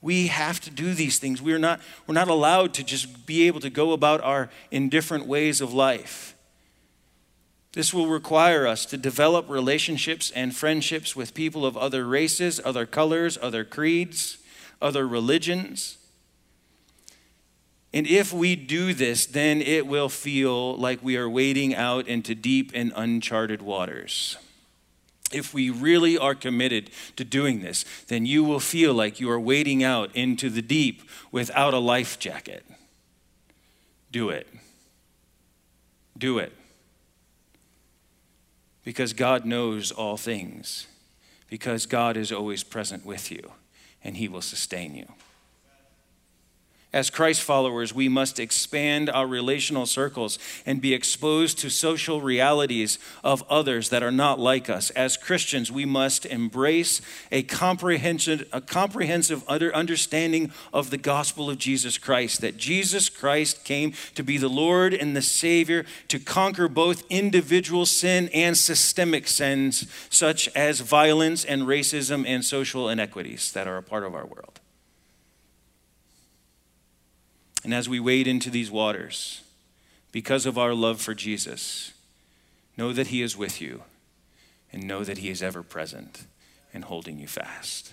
We 0.00 0.28
have 0.28 0.60
to 0.60 0.70
do 0.70 0.94
these 0.94 1.18
things. 1.18 1.42
We're 1.42 1.58
not, 1.58 1.80
we're 2.06 2.14
not 2.14 2.28
allowed 2.28 2.74
to 2.74 2.84
just 2.84 3.26
be 3.26 3.46
able 3.46 3.60
to 3.60 3.70
go 3.70 3.92
about 3.92 4.20
our 4.22 4.48
indifferent 4.70 5.26
ways 5.26 5.60
of 5.60 5.74
life. 5.74 6.36
This 7.72 7.92
will 7.92 8.06
require 8.06 8.66
us 8.66 8.86
to 8.86 8.96
develop 8.96 9.48
relationships 9.48 10.30
and 10.30 10.54
friendships 10.54 11.14
with 11.14 11.34
people 11.34 11.66
of 11.66 11.76
other 11.76 12.06
races, 12.06 12.60
other 12.64 12.86
colors, 12.86 13.38
other 13.40 13.64
creeds, 13.64 14.38
other 14.80 15.06
religions. 15.06 15.98
And 17.92 18.06
if 18.06 18.32
we 18.32 18.56
do 18.56 18.94
this, 18.94 19.26
then 19.26 19.60
it 19.60 19.86
will 19.86 20.08
feel 20.08 20.76
like 20.76 21.02
we 21.02 21.16
are 21.16 21.28
wading 21.28 21.74
out 21.74 22.06
into 22.06 22.34
deep 22.34 22.70
and 22.74 22.92
uncharted 22.94 23.62
waters. 23.62 24.36
If 25.32 25.52
we 25.52 25.70
really 25.70 26.16
are 26.16 26.34
committed 26.34 26.90
to 27.16 27.24
doing 27.24 27.60
this, 27.60 27.84
then 28.06 28.24
you 28.24 28.44
will 28.44 28.60
feel 28.60 28.94
like 28.94 29.20
you 29.20 29.30
are 29.30 29.40
wading 29.40 29.84
out 29.84 30.14
into 30.16 30.48
the 30.48 30.62
deep 30.62 31.02
without 31.30 31.74
a 31.74 31.78
life 31.78 32.18
jacket. 32.18 32.64
Do 34.10 34.30
it. 34.30 34.46
Do 36.16 36.38
it 36.38 36.52
because 38.88 39.12
God 39.12 39.44
knows 39.44 39.92
all 39.92 40.16
things, 40.16 40.86
because 41.50 41.84
God 41.84 42.16
is 42.16 42.32
always 42.32 42.64
present 42.64 43.04
with 43.04 43.30
you, 43.30 43.52
and 44.02 44.16
He 44.16 44.28
will 44.28 44.40
sustain 44.40 44.94
you. 44.94 45.12
As 46.90 47.10
Christ 47.10 47.42
followers, 47.42 47.92
we 47.92 48.08
must 48.08 48.40
expand 48.40 49.10
our 49.10 49.26
relational 49.26 49.84
circles 49.84 50.38
and 50.64 50.80
be 50.80 50.94
exposed 50.94 51.58
to 51.58 51.68
social 51.68 52.22
realities 52.22 52.98
of 53.22 53.44
others 53.50 53.90
that 53.90 54.02
are 54.02 54.10
not 54.10 54.40
like 54.40 54.70
us. 54.70 54.88
As 54.90 55.18
Christians, 55.18 55.70
we 55.70 55.84
must 55.84 56.24
embrace 56.24 57.02
a 57.30 57.42
comprehensive, 57.42 58.48
a 58.54 58.62
comprehensive 58.62 59.46
understanding 59.46 60.50
of 60.72 60.88
the 60.88 60.96
gospel 60.96 61.50
of 61.50 61.58
Jesus 61.58 61.98
Christ, 61.98 62.40
that 62.40 62.56
Jesus 62.56 63.10
Christ 63.10 63.64
came 63.64 63.92
to 64.14 64.22
be 64.22 64.38
the 64.38 64.48
Lord 64.48 64.94
and 64.94 65.14
the 65.14 65.20
Savior 65.20 65.84
to 66.08 66.18
conquer 66.18 66.68
both 66.68 67.04
individual 67.10 67.84
sin 67.84 68.30
and 68.32 68.56
systemic 68.56 69.28
sins, 69.28 69.86
such 70.08 70.48
as 70.56 70.80
violence 70.80 71.44
and 71.44 71.64
racism 71.64 72.26
and 72.26 72.42
social 72.42 72.88
inequities 72.88 73.52
that 73.52 73.68
are 73.68 73.76
a 73.76 73.82
part 73.82 74.04
of 74.04 74.14
our 74.14 74.24
world. 74.24 74.60
And 77.68 77.74
as 77.74 77.86
we 77.86 78.00
wade 78.00 78.26
into 78.26 78.48
these 78.48 78.70
waters, 78.70 79.42
because 80.10 80.46
of 80.46 80.56
our 80.56 80.72
love 80.72 81.02
for 81.02 81.12
Jesus, 81.12 81.92
know 82.78 82.94
that 82.94 83.08
He 83.08 83.20
is 83.20 83.36
with 83.36 83.60
you 83.60 83.82
and 84.72 84.88
know 84.88 85.04
that 85.04 85.18
He 85.18 85.28
is 85.28 85.42
ever 85.42 85.62
present 85.62 86.24
and 86.72 86.84
holding 86.84 87.18
you 87.18 87.26
fast. 87.26 87.92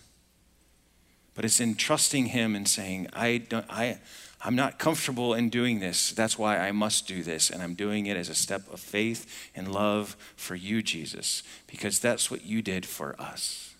But 1.33 1.43
it's 1.43 1.59
in 1.59 1.75
trusting 1.75 2.27
Him 2.27 2.55
and 2.55 2.69
saying, 2.69 3.09
I, 3.11 3.39
don't, 3.39 3.65
I, 3.69 3.99
I'm 4.39 4.55
not 4.55 4.79
comfortable 4.79 5.33
in 5.33 5.49
doing 5.49 5.81
this. 5.81 6.13
That's 6.13 6.39
why 6.39 6.57
I 6.57 6.71
must 6.71 7.05
do 7.05 7.21
this. 7.21 7.49
And 7.49 7.61
I'm 7.61 7.75
doing 7.75 8.05
it 8.05 8.15
as 8.15 8.29
a 8.29 8.33
step 8.33 8.71
of 8.71 8.79
faith 8.79 9.49
and 9.53 9.73
love 9.73 10.15
for 10.37 10.55
you, 10.55 10.81
Jesus, 10.81 11.43
because 11.67 11.99
that's 11.99 12.31
what 12.31 12.45
you 12.45 12.61
did 12.61 12.85
for 12.85 13.13
us. 13.19 13.73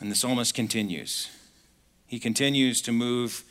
And 0.00 0.08
the 0.08 0.14
psalmist 0.14 0.54
continues. 0.54 1.30
He 2.06 2.18
continues 2.18 2.80
to 2.82 2.92
move 2.92 3.44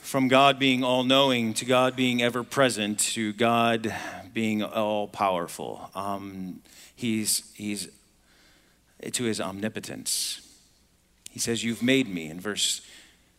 from 0.00 0.28
God 0.28 0.58
being 0.58 0.84
all 0.84 1.04
knowing 1.04 1.54
to 1.54 1.64
God 1.64 1.96
being 1.96 2.22
ever 2.22 2.42
present 2.42 2.98
to 3.00 3.32
God 3.32 3.94
being 4.34 4.62
all 4.62 5.08
powerful. 5.08 5.90
Um, 5.94 6.60
he's, 6.94 7.50
he's 7.54 7.88
to 9.10 9.24
his 9.24 9.40
omnipotence. 9.40 10.40
He 11.30 11.38
says, 11.38 11.64
You've 11.64 11.82
made 11.82 12.08
me 12.08 12.28
in 12.28 12.40
verse 12.40 12.82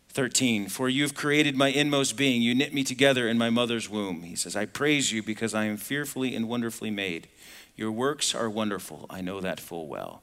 13. 0.09 0.67
For 0.67 0.89
you've 0.89 1.15
created 1.15 1.55
my 1.55 1.69
inmost 1.69 2.17
being. 2.17 2.41
You 2.41 2.53
knit 2.53 2.73
me 2.73 2.83
together 2.83 3.27
in 3.27 3.37
my 3.37 3.49
mother's 3.49 3.89
womb. 3.89 4.23
He 4.23 4.35
says, 4.35 4.55
I 4.55 4.65
praise 4.65 5.11
you 5.11 5.23
because 5.23 5.53
I 5.53 5.65
am 5.65 5.77
fearfully 5.77 6.35
and 6.35 6.47
wonderfully 6.47 6.91
made. 6.91 7.27
Your 7.75 7.91
works 7.91 8.35
are 8.35 8.49
wonderful. 8.49 9.05
I 9.09 9.21
know 9.21 9.41
that 9.41 9.59
full 9.59 9.87
well. 9.87 10.21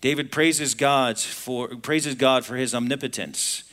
David 0.00 0.32
praises 0.32 0.74
God 0.74 1.18
for, 1.18 1.68
praises 1.68 2.14
God 2.14 2.44
for 2.44 2.56
his 2.56 2.74
omnipotence, 2.74 3.64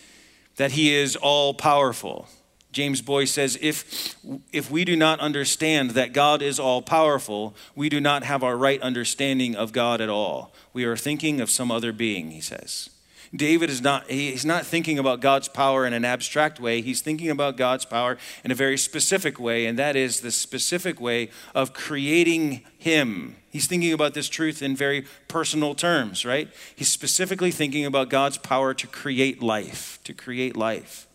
that 0.58 0.72
he 0.72 0.94
is 0.94 1.16
all 1.16 1.54
powerful. 1.54 2.28
James 2.72 3.02
Boice 3.02 3.32
says, 3.32 3.58
if, 3.62 4.16
if 4.52 4.70
we 4.70 4.86
do 4.86 4.96
not 4.96 5.20
understand 5.20 5.92
that 5.92 6.14
God 6.14 6.42
is 6.42 6.60
all 6.60 6.82
powerful, 6.82 7.56
we 7.76 7.90
do 7.90 8.00
not 8.00 8.24
have 8.24 8.44
our 8.44 8.58
right 8.58 8.82
understanding 8.82 9.56
of 9.56 9.72
God 9.72 10.02
at 10.02 10.10
all. 10.10 10.54
We 10.74 10.84
are 10.84 10.98
thinking 10.98 11.42
of 11.42 11.50
some 11.50 11.72
other 11.72 11.92
being, 11.92 12.32
he 12.32 12.42
says. 12.42 12.90
David 13.36 13.70
is 13.70 13.82
not, 13.82 14.10
he's 14.10 14.46
not 14.46 14.66
thinking 14.66 14.98
about 15.00 15.20
God's 15.20 15.48
power 15.48 15.86
in 15.86 15.94
an 15.94 16.06
abstract 16.06 16.60
way. 16.60 16.82
He's 16.82 17.02
thinking 17.02 17.30
about 17.30 17.58
God's 17.58 17.86
power 17.86 18.18
in 18.44 18.52
a 18.52 18.56
very 18.56 18.78
specific 18.78 19.40
way, 19.40 19.66
and 19.66 19.78
that 19.78 19.96
is 19.96 20.22
the 20.22 20.32
specific 20.32 21.02
way 21.02 21.30
of 21.54 21.74
creating 21.74 22.62
him. 22.78 23.36
He's 23.50 23.68
thinking 23.68 23.94
about 23.94 24.14
this 24.14 24.30
truth 24.30 24.62
in 24.62 24.76
very 24.76 25.06
personal 25.28 25.76
terms, 25.76 26.26
right? 26.26 26.50
He's 26.76 26.90
specifically 26.90 27.52
thinking 27.52 27.86
about 27.86 28.10
God's 28.10 28.38
power 28.38 28.74
to 28.74 28.88
create 28.88 29.42
life, 29.42 30.00
to 30.04 30.14
create 30.14 30.56
life. 30.56 31.08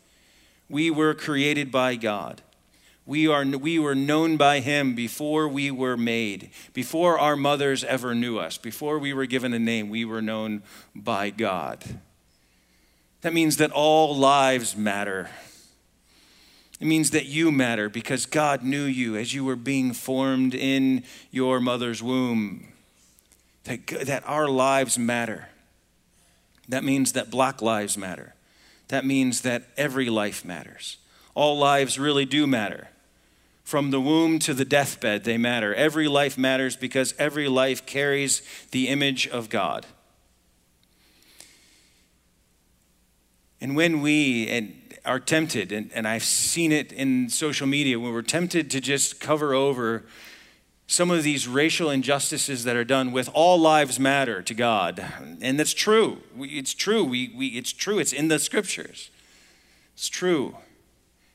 We 0.68 0.90
were 0.90 1.14
created 1.14 1.70
by 1.70 1.96
God. 1.96 2.42
We, 3.04 3.26
are, 3.26 3.44
we 3.44 3.78
were 3.78 3.96
known 3.96 4.36
by 4.36 4.60
him 4.60 4.94
before 4.94 5.48
we 5.48 5.70
were 5.70 5.96
made, 5.96 6.50
before 6.72 7.18
our 7.18 7.36
mothers 7.36 7.82
ever 7.82 8.14
knew 8.14 8.38
us, 8.38 8.58
before 8.58 8.98
we 8.98 9.12
were 9.12 9.26
given 9.26 9.52
a 9.52 9.58
name, 9.58 9.88
we 9.88 10.04
were 10.04 10.22
known 10.22 10.62
by 10.94 11.30
God. 11.30 11.84
That 13.22 13.32
means 13.32 13.56
that 13.56 13.72
all 13.72 14.16
lives 14.16 14.76
matter. 14.76 15.30
It 16.80 16.86
means 16.86 17.10
that 17.10 17.26
you 17.26 17.52
matter 17.52 17.88
because 17.88 18.26
God 18.26 18.62
knew 18.62 18.84
you 18.84 19.16
as 19.16 19.32
you 19.32 19.44
were 19.44 19.56
being 19.56 19.92
formed 19.92 20.54
in 20.54 21.04
your 21.30 21.60
mother's 21.60 22.02
womb. 22.02 22.68
That, 23.64 23.86
that 23.86 24.24
our 24.26 24.48
lives 24.48 24.98
matter. 24.98 25.48
That 26.68 26.82
means 26.82 27.12
that 27.12 27.30
black 27.30 27.62
lives 27.62 27.96
matter. 27.96 28.34
That 28.88 29.04
means 29.04 29.42
that 29.42 29.64
every 29.76 30.10
life 30.10 30.44
matters. 30.44 30.98
All 31.34 31.56
lives 31.58 31.98
really 31.98 32.24
do 32.24 32.46
matter. 32.46 32.88
From 33.72 33.90
the 33.90 34.02
womb 34.02 34.38
to 34.40 34.52
the 34.52 34.66
deathbed, 34.66 35.24
they 35.24 35.38
matter. 35.38 35.74
Every 35.74 36.06
life 36.06 36.36
matters 36.36 36.76
because 36.76 37.14
every 37.18 37.48
life 37.48 37.86
carries 37.86 38.42
the 38.70 38.88
image 38.88 39.26
of 39.26 39.48
God. 39.48 39.86
And 43.62 43.74
when 43.74 44.02
we 44.02 44.46
and 44.48 44.74
are 45.06 45.18
tempted, 45.18 45.72
and, 45.72 45.90
and 45.94 46.06
I've 46.06 46.22
seen 46.22 46.70
it 46.70 46.92
in 46.92 47.30
social 47.30 47.66
media, 47.66 47.98
when 47.98 48.12
we're 48.12 48.20
tempted 48.20 48.70
to 48.72 48.80
just 48.82 49.20
cover 49.20 49.54
over 49.54 50.04
some 50.86 51.10
of 51.10 51.22
these 51.22 51.48
racial 51.48 51.88
injustices 51.88 52.64
that 52.64 52.76
are 52.76 52.84
done 52.84 53.10
with 53.10 53.30
all 53.32 53.58
lives 53.58 53.98
matter 53.98 54.42
to 54.42 54.52
God. 54.52 55.02
And 55.40 55.58
that's 55.58 55.72
true. 55.72 56.18
It's 56.38 56.74
true. 56.74 57.04
We, 57.04 57.32
we, 57.34 57.46
it's 57.46 57.72
true. 57.72 57.98
It's 57.98 58.12
in 58.12 58.28
the 58.28 58.38
scriptures. 58.38 59.08
It's 59.94 60.10
true. 60.10 60.58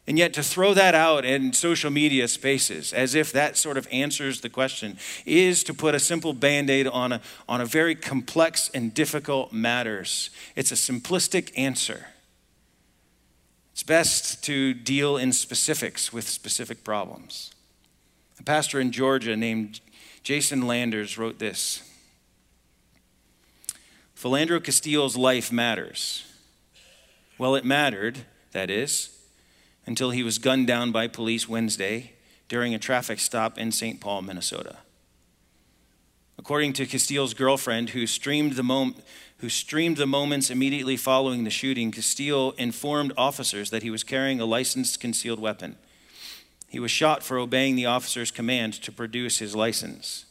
And 0.08 0.18
yet, 0.18 0.34
to 0.36 0.44
throw 0.44 0.74
that 0.74 0.96
out 0.96 1.26
in 1.26 1.52
social 1.52 1.92
media 1.92 2.30
spaces 2.30 2.94
as 2.94 3.14
if 3.14 3.34
that 3.34 3.58
sort 3.58 3.78
of 3.78 3.90
answers 3.92 4.40
the 4.40 4.50
question 4.50 4.98
is 5.26 5.66
to 5.66 5.74
put 5.74 5.96
a 5.96 6.00
simple 6.00 6.32
band 6.32 6.70
aid 6.70 6.88
on 6.88 7.12
a, 7.12 7.22
on 7.50 7.60
a 7.60 7.66
very 7.66 7.94
complex 7.94 8.72
and 8.74 8.94
difficult 8.94 9.52
matters. 9.52 10.30
It's 10.56 10.72
a 10.72 10.76
simplistic 10.76 11.52
answer. 11.58 12.08
It's 13.74 13.84
best 13.84 14.42
to 14.46 14.74
deal 14.74 15.18
in 15.18 15.34
specifics 15.34 16.14
with 16.14 16.28
specific 16.28 16.86
problems. 16.86 17.52
A 18.40 18.44
pastor 18.44 18.80
in 18.80 18.94
Georgia 18.94 19.36
named 19.36 19.82
Jason 20.24 20.68
Landers 20.68 21.18
wrote 21.18 21.38
this 21.38 21.84
Philando 24.16 24.64
Castile's 24.64 25.18
life 25.18 25.52
matters. 25.52 26.24
Well, 27.38 27.56
it 27.56 27.66
mattered, 27.66 28.20
that 28.54 28.70
is 28.70 29.17
until 29.88 30.12
he 30.12 30.22
was 30.22 30.38
gunned 30.38 30.68
down 30.68 30.92
by 30.92 31.08
police 31.08 31.50
Wednesday 31.50 32.12
during 32.50 32.76
a 32.76 32.80
traffic 32.80 33.20
stop 33.20 33.58
in 33.58 33.72
St. 33.72 34.00
Paul, 34.00 34.22
Minnesota. 34.22 34.78
According 36.38 36.74
to 36.74 36.86
Castile's 36.86 37.34
girlfriend, 37.34 37.92
who 37.92 38.06
streamed 38.06 38.54
the, 38.54 38.64
mom- 38.64 38.96
who 39.38 39.50
streamed 39.50 39.98
the 39.98 40.06
moments 40.06 40.52
immediately 40.52 40.98
following 40.98 41.44
the 41.46 41.50
shooting, 41.50 41.92
Castile 41.92 42.52
informed 42.58 43.14
officers 43.18 43.70
that 43.72 43.82
he 43.82 43.90
was 43.90 44.04
carrying 44.04 44.40
a 44.40 44.46
licensed 44.46 45.00
concealed 45.00 45.40
weapon. 45.40 45.78
He 46.70 46.80
was 46.80 46.92
shot 46.92 47.24
for 47.24 47.40
obeying 47.40 47.76
the 47.76 47.86
officer's 47.86 48.30
command 48.30 48.74
to 48.84 48.92
produce 48.92 49.40
his 49.40 49.56
license. 49.56 50.26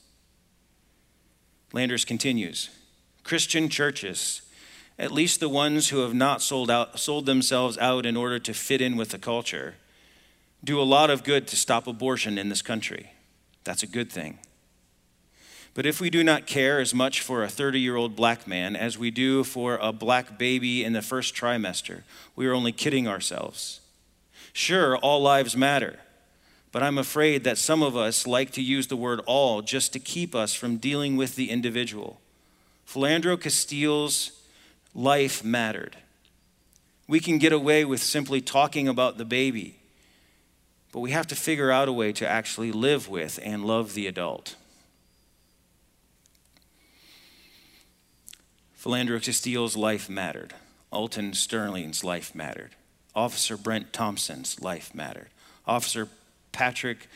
Landers 1.72 2.04
continues 2.04 2.70
Christian 3.24 3.68
churches 3.68 4.42
at 4.98 5.12
least 5.12 5.40
the 5.40 5.48
ones 5.48 5.90
who 5.90 5.98
have 5.98 6.14
not 6.14 6.40
sold, 6.40 6.70
out, 6.70 6.98
sold 6.98 7.26
themselves 7.26 7.76
out 7.78 8.06
in 8.06 8.16
order 8.16 8.38
to 8.38 8.54
fit 8.54 8.80
in 8.80 8.96
with 8.96 9.10
the 9.10 9.18
culture, 9.18 9.74
do 10.64 10.80
a 10.80 10.84
lot 10.84 11.10
of 11.10 11.22
good 11.22 11.46
to 11.48 11.56
stop 11.56 11.86
abortion 11.86 12.38
in 12.38 12.48
this 12.48 12.62
country. 12.62 13.12
That's 13.64 13.82
a 13.82 13.86
good 13.86 14.10
thing. 14.10 14.38
But 15.74 15.84
if 15.84 16.00
we 16.00 16.08
do 16.08 16.24
not 16.24 16.46
care 16.46 16.80
as 16.80 16.94
much 16.94 17.20
for 17.20 17.44
a 17.44 17.48
30 17.48 17.78
year 17.78 17.96
old 17.96 18.16
black 18.16 18.46
man 18.46 18.74
as 18.74 18.96
we 18.96 19.10
do 19.10 19.44
for 19.44 19.76
a 19.76 19.92
black 19.92 20.38
baby 20.38 20.82
in 20.82 20.94
the 20.94 21.02
first 21.02 21.34
trimester, 21.34 22.02
we 22.34 22.46
are 22.46 22.54
only 22.54 22.72
kidding 22.72 23.06
ourselves. 23.06 23.80
Sure, 24.54 24.96
all 24.96 25.20
lives 25.20 25.54
matter, 25.54 25.98
but 26.72 26.82
I'm 26.82 26.96
afraid 26.96 27.44
that 27.44 27.58
some 27.58 27.82
of 27.82 27.94
us 27.94 28.26
like 28.26 28.52
to 28.52 28.62
use 28.62 28.86
the 28.86 28.96
word 28.96 29.20
all 29.26 29.60
just 29.60 29.92
to 29.92 29.98
keep 29.98 30.34
us 30.34 30.54
from 30.54 30.78
dealing 30.78 31.18
with 31.18 31.36
the 31.36 31.50
individual. 31.50 32.20
Philando 32.88 33.38
Castile's 33.38 34.30
life 34.96 35.44
mattered. 35.44 35.94
We 37.06 37.20
can 37.20 37.38
get 37.38 37.52
away 37.52 37.84
with 37.84 38.02
simply 38.02 38.40
talking 38.40 38.88
about 38.88 39.18
the 39.18 39.26
baby, 39.26 39.76
but 40.90 41.00
we 41.00 41.10
have 41.10 41.26
to 41.28 41.36
figure 41.36 41.70
out 41.70 41.86
a 41.86 41.92
way 41.92 42.12
to 42.14 42.26
actually 42.26 42.72
live 42.72 43.06
with 43.08 43.38
and 43.42 43.64
love 43.64 43.92
the 43.92 44.06
adult. 44.06 44.56
Philando 48.82 49.22
Castile's 49.22 49.76
life 49.76 50.08
mattered. 50.08 50.54
Alton 50.90 51.34
Sterling's 51.34 52.02
life 52.02 52.34
mattered. 52.34 52.70
Officer 53.14 53.56
Brent 53.56 53.92
Thompson's 53.92 54.60
life 54.62 54.94
mattered. 54.94 55.28
Officer 55.66 56.08
Patrick 56.52 57.08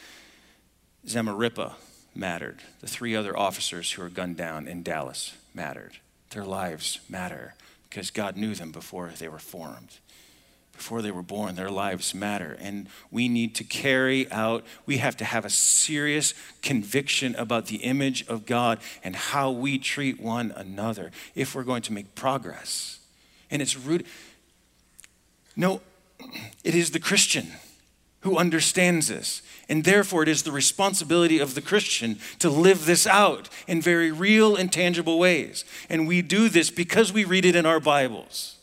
Zamarripa 1.06 1.74
mattered. 2.14 2.58
The 2.80 2.88
three 2.88 3.16
other 3.16 3.36
officers 3.38 3.92
who 3.92 4.02
were 4.02 4.08
gunned 4.08 4.36
down 4.36 4.68
in 4.68 4.82
Dallas 4.82 5.34
mattered. 5.54 5.98
Their 6.30 6.44
lives 6.44 7.00
matter 7.08 7.54
because 7.90 8.10
God 8.10 8.36
knew 8.36 8.54
them 8.54 8.70
before 8.70 9.10
they 9.18 9.28
were 9.28 9.40
formed. 9.40 9.98
Before 10.72 11.02
they 11.02 11.10
were 11.10 11.22
born, 11.22 11.56
their 11.56 11.70
lives 11.70 12.14
matter. 12.14 12.56
And 12.58 12.88
we 13.10 13.28
need 13.28 13.54
to 13.56 13.64
carry 13.64 14.30
out, 14.30 14.64
we 14.86 14.96
have 14.98 15.16
to 15.18 15.24
have 15.24 15.44
a 15.44 15.50
serious 15.50 16.32
conviction 16.62 17.34
about 17.34 17.66
the 17.66 17.76
image 17.78 18.26
of 18.28 18.46
God 18.46 18.78
and 19.04 19.14
how 19.14 19.50
we 19.50 19.78
treat 19.78 20.20
one 20.20 20.52
another 20.56 21.10
if 21.34 21.54
we're 21.54 21.64
going 21.64 21.82
to 21.82 21.92
make 21.92 22.14
progress. 22.14 23.00
And 23.50 23.60
it's 23.60 23.76
rooted. 23.76 24.06
No, 25.56 25.82
it 26.64 26.74
is 26.74 26.92
the 26.92 27.00
Christian 27.00 27.48
who 28.20 28.36
understands 28.36 29.08
this. 29.08 29.42
And 29.68 29.84
therefore, 29.84 30.22
it 30.22 30.28
is 30.28 30.42
the 30.42 30.52
responsibility 30.52 31.38
of 31.38 31.54
the 31.54 31.62
Christian 31.62 32.18
to 32.38 32.50
live 32.50 32.86
this 32.86 33.06
out 33.06 33.48
in 33.66 33.80
very 33.80 34.10
real 34.10 34.56
and 34.56 34.72
tangible 34.72 35.18
ways. 35.18 35.64
And 35.88 36.08
we 36.08 36.22
do 36.22 36.48
this 36.48 36.70
because 36.70 37.12
we 37.12 37.24
read 37.24 37.44
it 37.44 37.56
in 37.56 37.66
our 37.66 37.80
Bibles. 37.80 38.56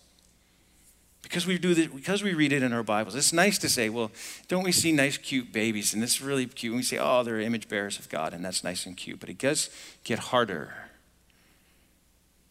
Because 1.22 1.46
we 1.46 1.58
do 1.58 1.74
this, 1.74 1.88
because 1.88 2.24
we 2.24 2.34
read 2.34 2.54
it 2.54 2.64
in 2.64 2.72
our 2.72 2.84
Bibles. 2.84 3.16
It's 3.16 3.34
nice 3.34 3.58
to 3.60 3.70
say, 3.70 3.90
well, 3.90 4.12
don't 4.48 4.64
we 4.64 4.72
see 4.72 4.92
nice, 4.92 5.18
cute 5.18 5.52
babies? 5.52 5.94
And 5.94 6.02
it's 6.04 6.22
really 6.22 6.46
cute. 6.46 6.72
And 6.72 6.78
we 6.78 6.84
say, 6.84 6.98
oh, 6.98 7.24
they're 7.24 7.40
image 7.42 7.68
bearers 7.68 8.00
of 8.00 8.08
God, 8.10 8.34
and 8.34 8.46
that's 8.46 8.64
nice 8.64 8.86
and 8.86 8.96
cute. 8.96 9.20
But 9.20 9.30
it 9.30 9.38
does 9.38 9.70
get 10.04 10.20
harder. 10.20 10.74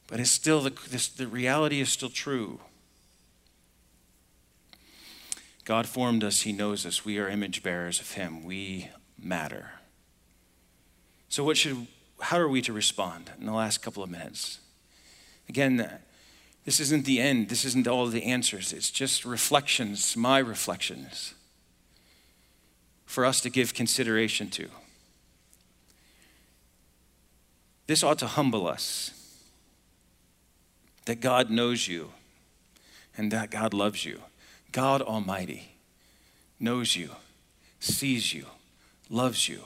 But 0.08 0.20
it's 0.20 0.30
still 0.30 0.60
the, 0.60 0.72
this, 0.90 1.08
the 1.08 1.26
reality 1.26 1.80
is 1.80 1.88
still 1.88 2.10
true. 2.10 2.60
God 5.66 5.88
formed 5.88 6.22
us, 6.22 6.42
He 6.42 6.52
knows 6.52 6.86
us. 6.86 7.04
We 7.04 7.18
are 7.18 7.28
image 7.28 7.62
bearers 7.62 8.00
of 8.00 8.12
Him. 8.12 8.44
We 8.44 8.88
matter. 9.18 9.72
So, 11.28 11.42
what 11.42 11.56
should, 11.56 11.88
how 12.20 12.38
are 12.38 12.48
we 12.48 12.62
to 12.62 12.72
respond 12.72 13.32
in 13.38 13.46
the 13.46 13.52
last 13.52 13.82
couple 13.82 14.02
of 14.04 14.08
minutes? 14.08 14.60
Again, 15.48 15.90
this 16.64 16.78
isn't 16.78 17.04
the 17.04 17.20
end. 17.20 17.48
This 17.48 17.64
isn't 17.64 17.88
all 17.88 18.06
the 18.06 18.22
answers. 18.22 18.72
It's 18.72 18.92
just 18.92 19.24
reflections, 19.24 20.16
my 20.16 20.38
reflections, 20.38 21.34
for 23.04 23.26
us 23.26 23.40
to 23.40 23.50
give 23.50 23.74
consideration 23.74 24.48
to. 24.50 24.68
This 27.88 28.04
ought 28.04 28.20
to 28.20 28.26
humble 28.28 28.68
us 28.68 29.10
that 31.06 31.20
God 31.20 31.50
knows 31.50 31.88
you 31.88 32.12
and 33.16 33.32
that 33.32 33.50
God 33.50 33.74
loves 33.74 34.04
you. 34.04 34.20
God 34.76 35.00
Almighty 35.00 35.70
knows 36.60 36.96
you, 36.96 37.12
sees 37.80 38.34
you, 38.34 38.44
loves 39.08 39.48
you, 39.48 39.60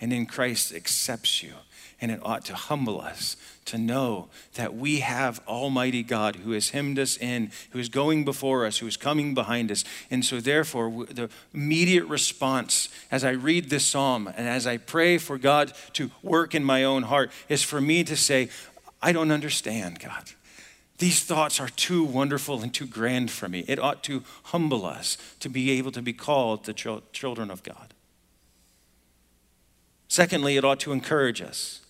and 0.00 0.10
in 0.10 0.24
Christ 0.24 0.74
accepts 0.74 1.42
you 1.42 1.52
and 2.00 2.10
it 2.10 2.18
ought 2.22 2.46
to 2.46 2.54
humble 2.54 2.98
us 2.98 3.36
to 3.66 3.76
know 3.76 4.28
that 4.54 4.74
we 4.74 5.00
have 5.00 5.38
Almighty 5.46 6.02
God 6.02 6.36
who 6.36 6.52
has 6.52 6.70
hemmed 6.70 6.98
us 6.98 7.18
in, 7.18 7.50
who 7.72 7.78
is 7.78 7.90
going 7.90 8.24
before 8.24 8.64
us, 8.64 8.78
who 8.78 8.86
is 8.86 8.96
coming 8.96 9.34
behind 9.34 9.70
us. 9.70 9.84
And 10.10 10.24
so, 10.24 10.40
therefore, 10.40 11.04
the 11.10 11.28
immediate 11.52 12.06
response 12.06 12.88
as 13.10 13.22
I 13.22 13.32
read 13.32 13.68
this 13.68 13.84
psalm 13.84 14.32
and 14.34 14.48
as 14.48 14.66
I 14.66 14.78
pray 14.78 15.18
for 15.18 15.36
God 15.36 15.74
to 15.92 16.10
work 16.22 16.54
in 16.54 16.64
my 16.64 16.84
own 16.84 17.02
heart 17.02 17.30
is 17.50 17.62
for 17.62 17.82
me 17.82 18.02
to 18.04 18.16
say, 18.16 18.48
I 19.02 19.12
don't 19.12 19.30
understand, 19.30 19.98
God. 20.00 20.24
These 20.98 21.24
thoughts 21.24 21.58
are 21.60 21.68
too 21.68 22.04
wonderful 22.04 22.62
and 22.62 22.72
too 22.72 22.86
grand 22.86 23.30
for 23.30 23.48
me. 23.48 23.64
It 23.66 23.78
ought 23.78 24.04
to 24.04 24.22
humble 24.44 24.86
us 24.86 25.18
to 25.40 25.48
be 25.48 25.72
able 25.72 25.90
to 25.92 26.02
be 26.02 26.12
called 26.12 26.64
the 26.64 26.72
children 26.72 27.50
of 27.50 27.62
God. 27.62 27.94
Secondly, 30.06 30.56
it 30.56 30.64
ought 30.64 30.78
to 30.80 30.92
encourage 30.92 31.42
us 31.42 31.80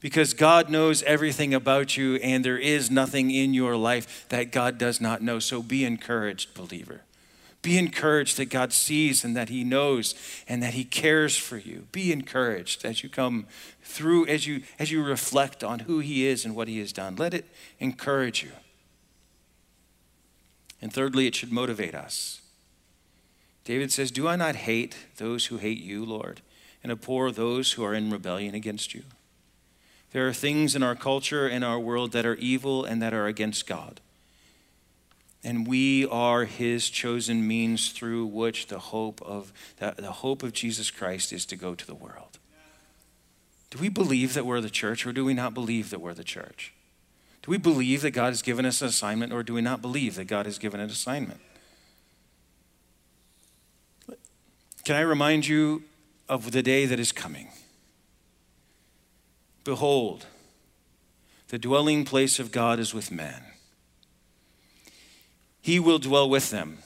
because 0.00 0.32
God 0.32 0.70
knows 0.70 1.02
everything 1.02 1.52
about 1.52 1.96
you 1.96 2.16
and 2.16 2.44
there 2.44 2.58
is 2.58 2.90
nothing 2.90 3.30
in 3.30 3.52
your 3.52 3.76
life 3.76 4.26
that 4.30 4.52
God 4.52 4.78
does 4.78 5.00
not 5.00 5.22
know. 5.22 5.38
So 5.38 5.62
be 5.62 5.84
encouraged, 5.84 6.54
believer. 6.54 7.02
Be 7.64 7.78
encouraged 7.78 8.36
that 8.36 8.50
God 8.50 8.74
sees 8.74 9.24
and 9.24 9.34
that 9.34 9.48
He 9.48 9.64
knows 9.64 10.14
and 10.46 10.62
that 10.62 10.74
He 10.74 10.84
cares 10.84 11.34
for 11.34 11.56
you. 11.56 11.86
Be 11.92 12.12
encouraged 12.12 12.84
as 12.84 13.02
you 13.02 13.08
come 13.08 13.46
through, 13.82 14.26
as 14.26 14.46
you, 14.46 14.60
as 14.78 14.92
you 14.92 15.02
reflect 15.02 15.64
on 15.64 15.80
who 15.80 16.00
He 16.00 16.26
is 16.26 16.44
and 16.44 16.54
what 16.54 16.68
He 16.68 16.78
has 16.80 16.92
done. 16.92 17.16
Let 17.16 17.32
it 17.32 17.46
encourage 17.80 18.42
you. 18.42 18.52
And 20.82 20.92
thirdly, 20.92 21.26
it 21.26 21.34
should 21.34 21.50
motivate 21.50 21.94
us. 21.94 22.42
David 23.64 23.90
says, 23.90 24.10
Do 24.10 24.28
I 24.28 24.36
not 24.36 24.56
hate 24.56 24.94
those 25.16 25.46
who 25.46 25.56
hate 25.56 25.80
you, 25.80 26.04
Lord, 26.04 26.42
and 26.82 26.92
abhor 26.92 27.32
those 27.32 27.72
who 27.72 27.82
are 27.82 27.94
in 27.94 28.10
rebellion 28.10 28.54
against 28.54 28.92
you? 28.92 29.04
There 30.10 30.28
are 30.28 30.34
things 30.34 30.76
in 30.76 30.82
our 30.82 30.94
culture 30.94 31.48
and 31.48 31.64
our 31.64 31.80
world 31.80 32.12
that 32.12 32.26
are 32.26 32.34
evil 32.34 32.84
and 32.84 33.00
that 33.00 33.14
are 33.14 33.26
against 33.26 33.66
God. 33.66 34.02
And 35.44 35.66
we 35.66 36.06
are 36.06 36.46
his 36.46 36.88
chosen 36.88 37.46
means 37.46 37.90
through 37.90 38.24
which 38.26 38.68
the 38.68 38.78
hope 38.78 39.20
of 39.20 39.52
the, 39.76 39.94
the 39.98 40.10
hope 40.10 40.42
of 40.42 40.54
Jesus 40.54 40.90
Christ 40.90 41.34
is 41.34 41.44
to 41.46 41.56
go 41.56 41.74
to 41.74 41.86
the 41.86 41.94
world. 41.94 42.38
Do 43.68 43.78
we 43.78 43.90
believe 43.90 44.32
that 44.34 44.46
we're 44.46 44.62
the 44.62 44.70
church 44.70 45.06
or 45.06 45.12
do 45.12 45.24
we 45.24 45.34
not 45.34 45.52
believe 45.52 45.90
that 45.90 46.00
we're 46.00 46.14
the 46.14 46.24
church? 46.24 46.72
Do 47.42 47.50
we 47.50 47.58
believe 47.58 48.00
that 48.00 48.12
God 48.12 48.28
has 48.28 48.40
given 48.40 48.64
us 48.64 48.80
an 48.80 48.88
assignment 48.88 49.34
or 49.34 49.42
do 49.42 49.52
we 49.52 49.60
not 49.60 49.82
believe 49.82 50.14
that 50.14 50.24
God 50.24 50.46
has 50.46 50.58
given 50.58 50.80
an 50.80 50.88
assignment? 50.88 51.40
Can 54.84 54.96
I 54.96 55.00
remind 55.00 55.46
you 55.46 55.82
of 56.26 56.52
the 56.52 56.62
day 56.62 56.86
that 56.86 56.98
is 56.98 57.12
coming? 57.12 57.48
Behold, 59.62 60.26
the 61.48 61.58
dwelling 61.58 62.04
place 62.04 62.38
of 62.38 62.50
God 62.50 62.78
is 62.78 62.94
with 62.94 63.10
man. 63.10 63.42
He 65.64 65.80
will 65.80 65.98
dwell 65.98 66.28
with 66.28 66.50
them, 66.50 66.76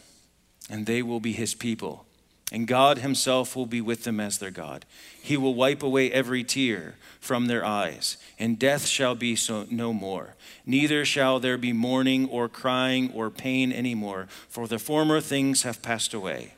and 0.71 0.87
they 0.87 1.03
will 1.03 1.19
be 1.19 1.33
his 1.33 1.53
people. 1.53 2.07
And 2.53 2.65
God 2.65 2.99
himself 2.99 3.57
will 3.57 3.67
be 3.67 3.81
with 3.81 4.05
them 4.05 4.21
as 4.21 4.39
their 4.39 4.53
God. 4.53 4.85
He 5.21 5.37
will 5.37 5.57
wipe 5.57 5.83
away 5.83 6.13
every 6.13 6.45
tear 6.45 6.95
from 7.19 7.47
their 7.47 7.65
eyes, 7.65 8.19
and 8.39 8.57
death 8.57 8.87
shall 8.87 9.17
be 9.17 9.35
so 9.35 9.67
no 9.69 9.93
more. 9.93 10.37
Neither 10.65 11.05
shall 11.05 11.41
there 11.41 11.59
be 11.59 11.73
mourning 11.73 12.29
or 12.29 12.49
crying 12.49 13.11
or 13.13 13.31
pain 13.31 13.73
anymore, 13.73 14.29
for 14.49 14.69
the 14.69 14.79
former 14.79 15.21
things 15.21 15.65
have 15.65 15.83
passed 15.83 16.15
away. 16.15 16.55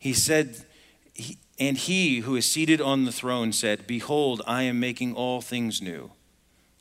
He 0.00 0.12
said, 0.12 0.66
and 1.60 1.78
he 1.78 2.18
who 2.22 2.34
is 2.34 2.50
seated 2.50 2.80
on 2.80 3.04
the 3.04 3.12
throne 3.12 3.52
said, 3.52 3.86
Behold, 3.86 4.42
I 4.48 4.64
am 4.64 4.80
making 4.80 5.14
all 5.14 5.42
things 5.42 5.80
new. 5.80 6.10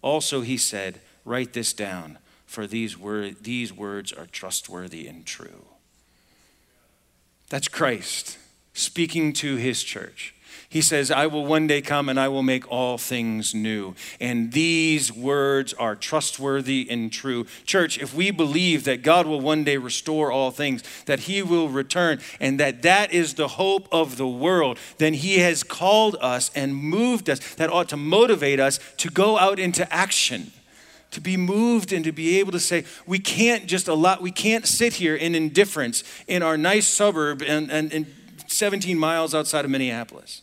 Also 0.02 0.42
he 0.42 0.58
said, 0.58 1.02
Write 1.24 1.54
this 1.54 1.72
down, 1.72 2.18
for 2.48 2.66
these, 2.66 2.98
wor- 2.98 3.32
these 3.40 3.72
words 3.72 4.12
are 4.12 4.26
trustworthy 4.26 5.06
and 5.06 5.26
true. 5.26 5.66
That's 7.50 7.68
Christ 7.68 8.38
speaking 8.74 9.34
to 9.34 9.58
his 9.58 9.84
church. 9.84 10.34
He 10.70 10.82
says, 10.82 11.12
I 11.12 11.28
will 11.28 11.46
one 11.46 11.68
day 11.68 11.82
come 11.82 12.10
and 12.10 12.20
I 12.20 12.28
will 12.28 12.44
make 12.44 12.70
all 12.70 12.98
things 12.98 13.56
new. 13.56 13.96
And 14.20 14.52
these 14.52 15.14
words 15.14 15.74
are 15.74 15.96
trustworthy 15.96 16.88
and 16.90 17.12
true. 17.12 17.46
Church, 17.66 17.98
if 18.00 18.14
we 18.14 18.32
believe 18.32 18.84
that 18.84 19.02
God 19.02 19.28
will 19.28 19.40
one 19.40 19.64
day 19.64 19.78
restore 19.78 20.30
all 20.30 20.52
things, 20.52 20.84
that 21.06 21.22
he 21.22 21.42
will 21.42 21.70
return, 21.70 22.20
and 22.40 22.60
that 22.60 22.82
that 22.82 23.14
is 23.14 23.36
the 23.36 23.48
hope 23.48 23.88
of 23.94 24.18
the 24.18 24.28
world, 24.28 24.78
then 24.98 25.14
he 25.14 25.40
has 25.40 25.64
called 25.64 26.18
us 26.20 26.52
and 26.54 26.76
moved 26.76 27.30
us. 27.30 27.56
That 27.56 27.70
ought 27.70 27.90
to 27.90 27.98
motivate 27.98 28.60
us 28.60 28.80
to 28.98 29.10
go 29.10 29.38
out 29.38 29.60
into 29.60 29.92
action 29.94 30.52
to 31.12 31.22
be 31.22 31.38
moved 31.38 31.94
and 31.94 32.04
to 32.06 32.12
be 32.12 32.40
able 32.40 32.52
to 32.52 32.60
say, 32.60 32.86
we 33.06 33.20
can't 33.20 33.66
just 33.66 33.88
allow, 33.88 34.20
we 34.20 34.32
can't 34.32 34.66
sit 34.68 34.94
here 34.94 35.16
in 35.16 35.36
indifference 35.36 36.04
in 36.28 36.44
our 36.44 36.58
nice 36.58 36.88
suburb 36.88 37.42
and, 37.42 37.72
and, 37.72 37.94
and 37.94 38.06
17 38.48 38.98
miles 38.98 39.34
outside 39.34 39.66
of 39.66 39.72
Minneapolis. 39.72 40.42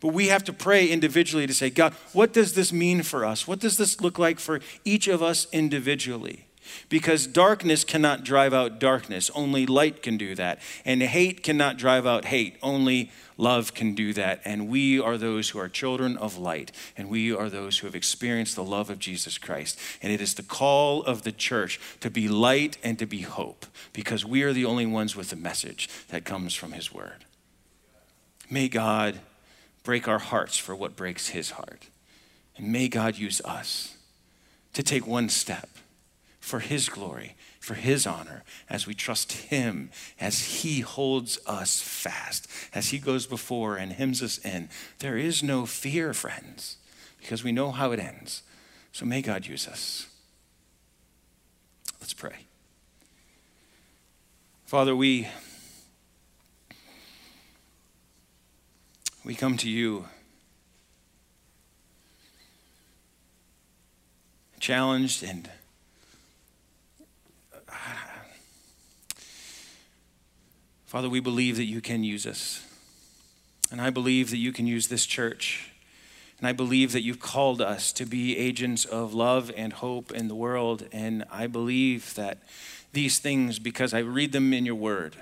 But 0.00 0.08
we 0.08 0.28
have 0.28 0.44
to 0.44 0.52
pray 0.52 0.86
individually 0.88 1.46
to 1.46 1.54
say, 1.54 1.70
God, 1.70 1.94
what 2.12 2.32
does 2.32 2.54
this 2.54 2.72
mean 2.72 3.02
for 3.02 3.24
us? 3.24 3.48
What 3.48 3.60
does 3.60 3.76
this 3.76 4.00
look 4.00 4.18
like 4.18 4.38
for 4.38 4.60
each 4.84 5.08
of 5.08 5.22
us 5.22 5.46
individually? 5.52 6.45
Because 6.88 7.26
darkness 7.26 7.84
cannot 7.84 8.24
drive 8.24 8.54
out 8.54 8.78
darkness, 8.78 9.30
only 9.34 9.66
light 9.66 10.02
can 10.02 10.16
do 10.16 10.34
that. 10.34 10.60
And 10.84 11.02
hate 11.02 11.42
cannot 11.42 11.76
drive 11.76 12.06
out 12.06 12.26
hate, 12.26 12.56
only 12.62 13.10
love 13.36 13.74
can 13.74 13.94
do 13.94 14.12
that. 14.14 14.40
And 14.44 14.68
we 14.68 15.00
are 15.00 15.16
those 15.18 15.50
who 15.50 15.58
are 15.58 15.68
children 15.68 16.16
of 16.16 16.38
light, 16.38 16.72
and 16.96 17.08
we 17.08 17.34
are 17.34 17.48
those 17.50 17.78
who 17.78 17.86
have 17.86 17.94
experienced 17.94 18.56
the 18.56 18.64
love 18.64 18.90
of 18.90 18.98
Jesus 18.98 19.38
Christ. 19.38 19.78
And 20.02 20.12
it 20.12 20.20
is 20.20 20.34
the 20.34 20.42
call 20.42 21.02
of 21.02 21.22
the 21.22 21.32
church 21.32 21.80
to 22.00 22.10
be 22.10 22.28
light 22.28 22.78
and 22.82 22.98
to 22.98 23.06
be 23.06 23.22
hope, 23.22 23.66
because 23.92 24.24
we 24.24 24.42
are 24.42 24.52
the 24.52 24.64
only 24.64 24.86
ones 24.86 25.16
with 25.16 25.30
the 25.30 25.36
message 25.36 25.88
that 26.08 26.24
comes 26.24 26.54
from 26.54 26.72
His 26.72 26.92
Word. 26.92 27.24
May 28.50 28.68
God 28.68 29.18
break 29.86 30.08
our 30.08 30.18
hearts 30.18 30.58
for 30.58 30.74
what 30.74 30.96
breaks 30.96 31.28
his 31.28 31.52
heart. 31.52 31.88
And 32.56 32.72
may 32.72 32.88
God 32.88 33.16
use 33.16 33.40
us 33.44 33.96
to 34.74 34.82
take 34.82 35.06
one 35.06 35.28
step 35.28 35.68
for 36.46 36.60
his 36.60 36.88
glory, 36.88 37.34
for 37.58 37.74
his 37.74 38.06
honor, 38.06 38.44
as 38.70 38.86
we 38.86 38.94
trust 38.94 39.32
him, 39.32 39.90
as 40.20 40.62
he 40.62 40.78
holds 40.78 41.40
us 41.44 41.80
fast, 41.80 42.46
as 42.72 42.90
he 42.90 42.98
goes 42.98 43.26
before 43.26 43.76
and 43.76 43.94
hems 43.94 44.22
us 44.22 44.38
in. 44.38 44.68
There 45.00 45.18
is 45.18 45.42
no 45.42 45.66
fear, 45.66 46.14
friends, 46.14 46.76
because 47.18 47.42
we 47.42 47.50
know 47.50 47.72
how 47.72 47.90
it 47.90 47.98
ends. 47.98 48.44
So 48.92 49.04
may 49.04 49.22
God 49.22 49.44
use 49.44 49.66
us. 49.66 50.06
Let's 52.00 52.14
pray. 52.14 52.46
Father, 54.66 54.94
we 54.94 55.26
we 59.24 59.34
come 59.34 59.56
to 59.56 59.68
you 59.68 60.04
challenged 64.60 65.24
and 65.24 65.50
Father, 70.86 71.08
we 71.08 71.18
believe 71.18 71.56
that 71.56 71.64
you 71.64 71.80
can 71.80 72.04
use 72.04 72.26
us. 72.26 72.64
And 73.72 73.80
I 73.80 73.90
believe 73.90 74.30
that 74.30 74.36
you 74.36 74.52
can 74.52 74.68
use 74.68 74.86
this 74.86 75.04
church. 75.04 75.72
And 76.38 76.46
I 76.46 76.52
believe 76.52 76.92
that 76.92 77.02
you've 77.02 77.18
called 77.18 77.60
us 77.60 77.92
to 77.94 78.06
be 78.06 78.36
agents 78.38 78.84
of 78.84 79.12
love 79.12 79.50
and 79.56 79.72
hope 79.72 80.12
in 80.12 80.28
the 80.28 80.34
world. 80.36 80.86
And 80.92 81.24
I 81.28 81.48
believe 81.48 82.14
that 82.14 82.38
these 82.92 83.18
things, 83.18 83.58
because 83.58 83.92
I 83.92 83.98
read 83.98 84.30
them 84.30 84.52
in 84.52 84.64
your 84.64 84.76
word, 84.76 85.16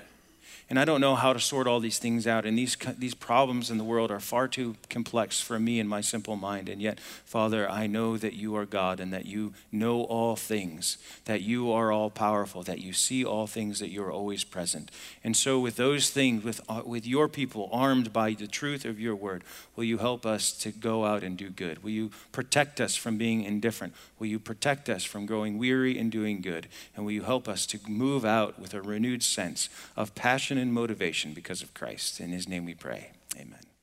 And 0.67 0.79
I 0.79 0.85
don't 0.85 0.99
know 0.99 1.13
how 1.13 1.31
to 1.31 1.39
sort 1.39 1.67
all 1.67 1.79
these 1.79 1.99
things 1.99 2.25
out. 2.25 2.43
And 2.43 2.57
these, 2.57 2.75
these 2.97 3.13
problems 3.13 3.69
in 3.69 3.77
the 3.77 3.83
world 3.83 4.09
are 4.09 4.19
far 4.19 4.47
too 4.47 4.75
complex 4.89 5.39
for 5.39 5.59
me 5.59 5.79
and 5.79 5.87
my 5.87 6.01
simple 6.01 6.35
mind. 6.35 6.69
And 6.69 6.81
yet, 6.81 6.99
Father, 6.99 7.69
I 7.69 7.85
know 7.85 8.17
that 8.17 8.33
you 8.33 8.55
are 8.55 8.65
God 8.65 8.99
and 8.99 9.13
that 9.13 9.27
you 9.27 9.53
know 9.71 10.01
all 10.03 10.35
things, 10.35 10.97
that 11.25 11.41
you 11.41 11.71
are 11.71 11.91
all 11.91 12.09
powerful, 12.09 12.63
that 12.63 12.79
you 12.79 12.93
see 12.93 13.23
all 13.23 13.45
things, 13.45 13.77
that 13.77 13.91
you 13.91 14.03
are 14.03 14.11
always 14.11 14.43
present. 14.43 14.89
And 15.23 15.37
so, 15.37 15.59
with 15.59 15.75
those 15.75 16.09
things, 16.09 16.43
with, 16.43 16.61
uh, 16.67 16.81
with 16.83 17.05
your 17.05 17.27
people 17.27 17.69
armed 17.71 18.11
by 18.11 18.33
the 18.33 18.47
truth 18.47 18.85
of 18.85 18.99
your 18.99 19.15
word, 19.15 19.43
will 19.75 19.83
you 19.83 19.99
help 19.99 20.25
us 20.25 20.51
to 20.53 20.71
go 20.71 21.05
out 21.05 21.23
and 21.23 21.37
do 21.37 21.51
good? 21.51 21.83
Will 21.83 21.91
you 21.91 22.09
protect 22.31 22.81
us 22.81 22.95
from 22.95 23.17
being 23.17 23.43
indifferent? 23.43 23.93
Will 24.17 24.27
you 24.27 24.39
protect 24.39 24.89
us 24.89 25.03
from 25.03 25.27
growing 25.27 25.59
weary 25.59 25.99
and 25.99 26.11
doing 26.11 26.41
good? 26.41 26.67
And 26.95 27.05
will 27.05 27.11
you 27.11 27.23
help 27.23 27.47
us 27.47 27.67
to 27.67 27.79
move 27.87 28.25
out 28.25 28.59
with 28.59 28.73
a 28.73 28.81
renewed 28.81 29.21
sense 29.21 29.69
of 29.95 30.15
and 30.57 30.73
motivation 30.73 31.33
because 31.33 31.61
of 31.61 31.73
Christ? 31.73 32.19
In 32.19 32.29
his 32.31 32.47
name 32.47 32.65
we 32.65 32.73
pray. 32.73 33.11
Amen. 33.35 33.74